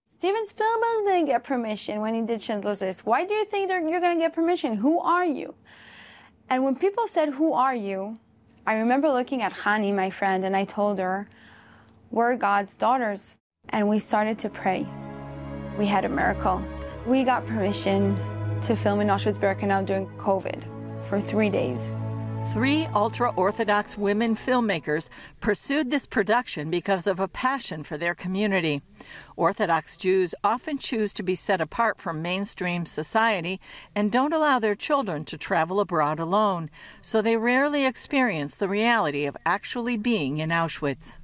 Steven 0.08 0.48
Spielberg 0.48 1.06
didn't 1.08 1.26
get 1.26 1.44
permission 1.44 2.00
when 2.00 2.14
he 2.14 2.22
did 2.22 2.42
Schindler's 2.42 2.80
List. 2.80 3.06
Why 3.06 3.26
do 3.26 3.34
you 3.34 3.44
think 3.44 3.70
you're 3.70 4.00
going 4.00 4.18
to 4.18 4.24
get 4.24 4.34
permission? 4.34 4.76
Who 4.76 5.02
are 5.02 5.26
you? 5.26 5.54
And 6.50 6.64
when 6.64 6.76
people 6.76 7.08
said, 7.08 7.30
Who 7.30 7.54
are 7.54 7.76
you? 7.76 8.18
I 8.68 8.76
remember 8.76 9.10
looking 9.10 9.42
at 9.42 9.54
Hani, 9.54 9.94
my 9.94 10.10
friend, 10.10 10.46
and 10.46 10.56
I 10.56 10.64
told 10.64 11.00
her, 11.00 11.28
We're 12.12 12.36
God's 12.36 12.76
daughters. 12.76 13.38
And 13.70 13.90
we 13.90 13.98
started 13.98 14.38
to 14.40 14.50
pray. 14.50 14.88
We 15.78 15.88
had 15.88 16.06
a 16.06 16.10
miracle. 16.10 16.64
We 17.06 17.24
got 17.24 17.46
permission 17.48 18.16
to 18.62 18.76
film 18.76 19.02
in 19.02 19.08
Auschwitz 19.08 19.40
Birkenau 19.40 19.86
during 19.86 20.08
COVID 20.18 20.64
for 21.04 21.20
three 21.20 21.50
days. 21.50 21.92
Three 22.54 22.86
ultra 22.94 23.32
Orthodox 23.32 23.98
women 23.98 24.36
filmmakers 24.36 25.10
pursued 25.40 25.90
this 25.90 26.06
production 26.06 26.70
because 26.70 27.08
of 27.08 27.20
a 27.20 27.28
passion 27.28 27.84
for 27.84 27.98
their 27.98 28.14
community. 28.14 28.84
Orthodox 29.38 29.98
Jews 29.98 30.34
often 30.44 30.78
choose 30.78 31.12
to 31.14 31.24
be 31.24 31.36
set 31.36 31.62
apart 31.62 32.00
from 32.00 32.22
mainstream 32.22 32.86
society 32.86 33.60
and 33.94 34.12
don't 34.12 34.34
allow 34.34 34.60
their 34.60 34.76
children 34.76 35.26
to 35.26 35.38
travel 35.38 35.80
abroad 35.80 36.20
alone, 36.20 36.70
so 37.02 37.22
they 37.22 37.38
rarely 37.38 37.86
experience 37.86 38.56
the 38.56 38.70
reality 38.70 39.26
of 39.26 39.36
actually 39.46 39.98
being 39.98 40.38
in 40.38 40.50
Auschwitz. 40.50 41.18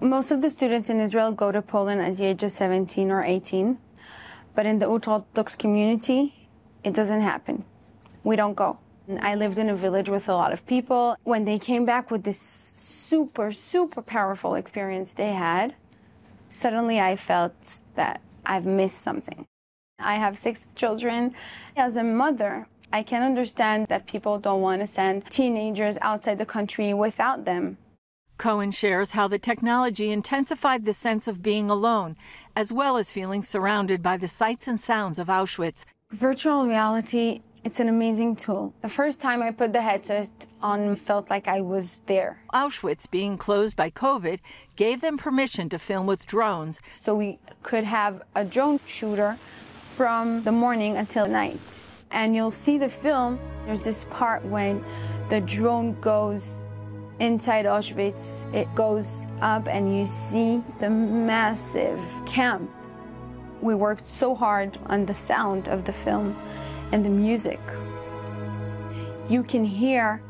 Most 0.00 0.30
of 0.30 0.42
the 0.42 0.50
students 0.50 0.90
in 0.90 0.98
Israel 0.98 1.32
go 1.32 1.52
to 1.52 1.62
Poland 1.62 2.00
at 2.00 2.16
the 2.16 2.24
age 2.24 2.42
of 2.42 2.50
17 2.50 3.10
or 3.10 3.22
18, 3.22 3.78
but 4.54 4.66
in 4.66 4.78
the 4.78 4.86
Orthodox 4.86 5.54
community, 5.54 6.48
it 6.82 6.94
doesn't 6.94 7.20
happen. 7.20 7.64
We 8.24 8.36
don't 8.36 8.54
go. 8.54 8.78
I 9.20 9.34
lived 9.34 9.58
in 9.58 9.68
a 9.68 9.76
village 9.76 10.08
with 10.08 10.28
a 10.28 10.34
lot 10.34 10.52
of 10.52 10.66
people. 10.66 11.16
When 11.24 11.44
they 11.44 11.58
came 11.58 11.84
back 11.84 12.10
with 12.10 12.24
this 12.24 12.40
super, 12.40 13.52
super 13.52 14.00
powerful 14.00 14.54
experience 14.54 15.12
they 15.12 15.32
had, 15.32 15.74
suddenly 16.54 17.00
I 17.00 17.16
felt 17.16 17.80
that 17.94 18.20
I've 18.46 18.66
missed 18.66 19.00
something. 19.00 19.46
I 19.98 20.16
have 20.16 20.38
six 20.38 20.66
children. 20.74 21.34
As 21.76 21.96
a 21.96 22.04
mother, 22.04 22.66
I 22.92 23.02
can 23.02 23.22
understand 23.22 23.88
that 23.88 24.06
people 24.06 24.38
don't 24.38 24.60
want 24.60 24.80
to 24.80 24.86
send 24.86 25.28
teenagers 25.30 25.98
outside 26.00 26.38
the 26.38 26.46
country 26.46 26.94
without 26.94 27.44
them. 27.44 27.78
Cohen 28.36 28.72
shares 28.72 29.12
how 29.12 29.28
the 29.28 29.38
technology 29.38 30.10
intensified 30.10 30.84
the 30.84 30.92
sense 30.92 31.28
of 31.28 31.42
being 31.42 31.70
alone, 31.70 32.16
as 32.56 32.72
well 32.72 32.96
as 32.96 33.12
feeling 33.12 33.42
surrounded 33.42 34.02
by 34.02 34.16
the 34.16 34.28
sights 34.28 34.66
and 34.66 34.80
sounds 34.80 35.18
of 35.18 35.28
Auschwitz. 35.28 35.84
Virtual 36.10 36.66
reality 36.66 37.40
it's 37.64 37.80
an 37.80 37.88
amazing 37.88 38.36
tool. 38.36 38.74
The 38.82 38.90
first 38.90 39.20
time 39.20 39.42
I 39.42 39.50
put 39.50 39.72
the 39.72 39.80
headset 39.80 40.28
on 40.62 40.94
felt 40.96 41.30
like 41.30 41.48
I 41.48 41.62
was 41.62 42.02
there. 42.06 42.42
Auschwitz, 42.52 43.10
being 43.10 43.38
closed 43.38 43.74
by 43.74 43.90
COVID, 43.90 44.40
gave 44.76 45.00
them 45.00 45.16
permission 45.16 45.70
to 45.70 45.78
film 45.78 46.06
with 46.06 46.26
drones. 46.26 46.78
So 46.92 47.14
we 47.14 47.38
could 47.62 47.84
have 47.84 48.22
a 48.34 48.44
drone 48.44 48.80
shooter 48.86 49.38
from 49.72 50.42
the 50.42 50.52
morning 50.52 50.98
until 50.98 51.26
night. 51.26 51.80
And 52.10 52.36
you'll 52.36 52.50
see 52.50 52.76
the 52.76 52.88
film, 52.88 53.40
there's 53.64 53.80
this 53.80 54.04
part 54.10 54.44
when 54.44 54.84
the 55.30 55.40
drone 55.40 55.98
goes 56.00 56.66
inside 57.18 57.64
Auschwitz. 57.64 58.52
It 58.54 58.72
goes 58.74 59.32
up 59.40 59.68
and 59.68 59.96
you 59.96 60.04
see 60.06 60.62
the 60.80 60.90
massive 60.90 62.02
camp. 62.26 62.70
We 63.62 63.74
worked 63.74 64.06
so 64.06 64.34
hard 64.34 64.78
on 64.86 65.06
the 65.06 65.14
sound 65.14 65.68
of 65.68 65.84
the 65.84 65.92
film 65.92 66.36
and 66.92 67.04
the 67.04 67.10
music. 67.10 67.60
You 69.28 69.42
can 69.42 69.64
hear 69.64 70.20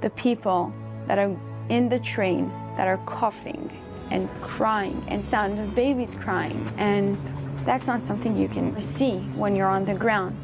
the 0.00 0.10
people 0.10 0.72
that 1.06 1.18
are 1.18 1.36
in 1.68 1.88
the 1.88 1.98
train 1.98 2.50
that 2.76 2.86
are 2.86 2.98
coughing 3.06 3.70
and 4.10 4.28
crying 4.40 5.02
and 5.08 5.22
sound 5.22 5.58
of 5.58 5.74
babies 5.74 6.14
crying 6.14 6.72
and 6.76 7.16
that's 7.64 7.86
not 7.86 8.04
something 8.04 8.36
you 8.36 8.48
can 8.48 8.78
see 8.80 9.18
when 9.36 9.56
you're 9.56 9.68
on 9.68 9.86
the 9.86 9.94
ground. 9.94 10.36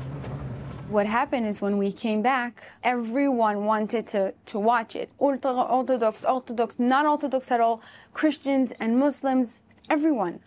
What 0.89 1.07
happened 1.07 1.47
is 1.47 1.61
when 1.61 1.77
we 1.77 1.93
came 1.93 2.23
back, 2.23 2.65
everyone 2.83 3.65
wanted 3.65 4.07
to, 4.09 4.35
to 4.47 4.59
watch 4.59 4.97
it. 4.97 5.11
Ultra 5.21 5.53
Orthodox, 5.53 6.25
Orthodox, 6.25 6.79
not 6.81 7.07
Orthodox 7.07 7.51
at 7.53 7.61
all, 7.61 7.81
Christians 8.13 8.73
and 8.81 8.99
Muslims, 8.99 9.61
everyone. 9.89 10.41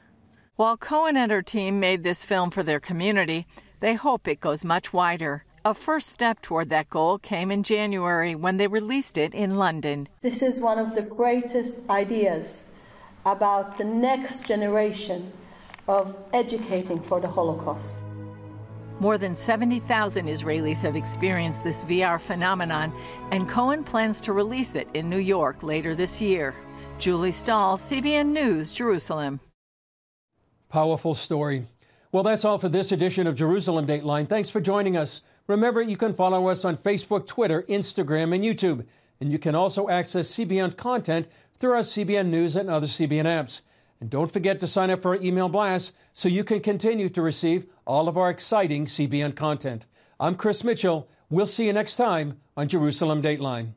While 0.55 0.75
Cohen 0.75 1.15
and 1.15 1.31
her 1.31 1.41
team 1.41 1.79
made 1.79 2.03
this 2.03 2.23
film 2.23 2.49
for 2.49 2.61
their 2.61 2.79
community, 2.79 3.47
they 3.83 3.95
hope 3.95 4.29
it 4.29 4.39
goes 4.39 4.63
much 4.63 4.93
wider. 4.93 5.43
A 5.65 5.73
first 5.73 6.07
step 6.07 6.41
toward 6.41 6.69
that 6.69 6.89
goal 6.89 7.17
came 7.17 7.51
in 7.51 7.63
January 7.63 8.33
when 8.33 8.55
they 8.55 8.67
released 8.67 9.17
it 9.17 9.33
in 9.33 9.57
London. 9.57 10.07
This 10.21 10.41
is 10.41 10.61
one 10.61 10.79
of 10.79 10.95
the 10.95 11.01
greatest 11.01 11.89
ideas 11.89 12.67
about 13.25 13.77
the 13.77 13.83
next 13.83 14.47
generation 14.47 15.33
of 15.89 16.15
educating 16.31 17.01
for 17.01 17.19
the 17.19 17.27
Holocaust. 17.27 17.97
More 19.01 19.17
than 19.17 19.35
70,000 19.35 20.27
Israelis 20.27 20.81
have 20.81 20.95
experienced 20.95 21.65
this 21.65 21.83
VR 21.83 22.21
phenomenon, 22.21 22.97
and 23.31 23.49
Cohen 23.49 23.83
plans 23.83 24.21
to 24.21 24.31
release 24.31 24.75
it 24.75 24.87
in 24.93 25.09
New 25.09 25.17
York 25.17 25.61
later 25.61 25.93
this 25.93 26.21
year. 26.21 26.55
Julie 26.99 27.33
Stahl, 27.33 27.75
CBN 27.75 28.27
News, 28.27 28.71
Jerusalem. 28.71 29.41
Powerful 30.69 31.13
story. 31.13 31.67
Well, 32.13 32.21
that's 32.21 32.45
all 32.45 32.59
for 32.59 32.69
this 32.69 32.91
edition 32.91 33.25
of 33.25 33.35
Jerusalem 33.35 33.87
Dateline. 33.87 34.29
Thanks 34.29 34.51
for 34.51 34.61
joining 34.61 34.95
us. 34.95 35.21
Remember, 35.47 35.81
you 35.81 35.97
can 35.97 36.13
follow 36.13 36.47
us 36.47 36.63
on 36.63 36.77
Facebook, 36.77 37.25
Twitter, 37.25 37.63
Instagram, 37.63 38.35
and 38.35 38.43
YouTube. 38.43 38.85
And 39.19 39.31
you 39.31 39.39
can 39.39 39.55
also 39.55 39.89
access 39.89 40.27
CBN 40.27 40.77
content 40.77 41.25
through 41.57 41.71
our 41.71 41.79
CBN 41.79 42.27
News 42.27 42.55
and 42.55 42.69
other 42.69 42.85
CBN 42.85 43.23
apps. 43.23 43.61
And 43.99 44.11
don't 44.11 44.31
forget 44.31 44.59
to 44.59 44.67
sign 44.67 44.91
up 44.91 45.01
for 45.01 45.15
our 45.15 45.23
email 45.23 45.49
blast 45.49 45.95
so 46.13 46.29
you 46.29 46.43
can 46.43 46.59
continue 46.59 47.09
to 47.09 47.21
receive 47.23 47.65
all 47.83 48.07
of 48.07 48.15
our 48.15 48.29
exciting 48.29 48.85
CBN 48.85 49.35
content. 49.35 49.87
I'm 50.19 50.35
Chris 50.35 50.63
Mitchell. 50.63 51.09
We'll 51.31 51.47
see 51.47 51.65
you 51.65 51.73
next 51.73 51.95
time 51.95 52.39
on 52.55 52.67
Jerusalem 52.67 53.23
Dateline. 53.23 53.73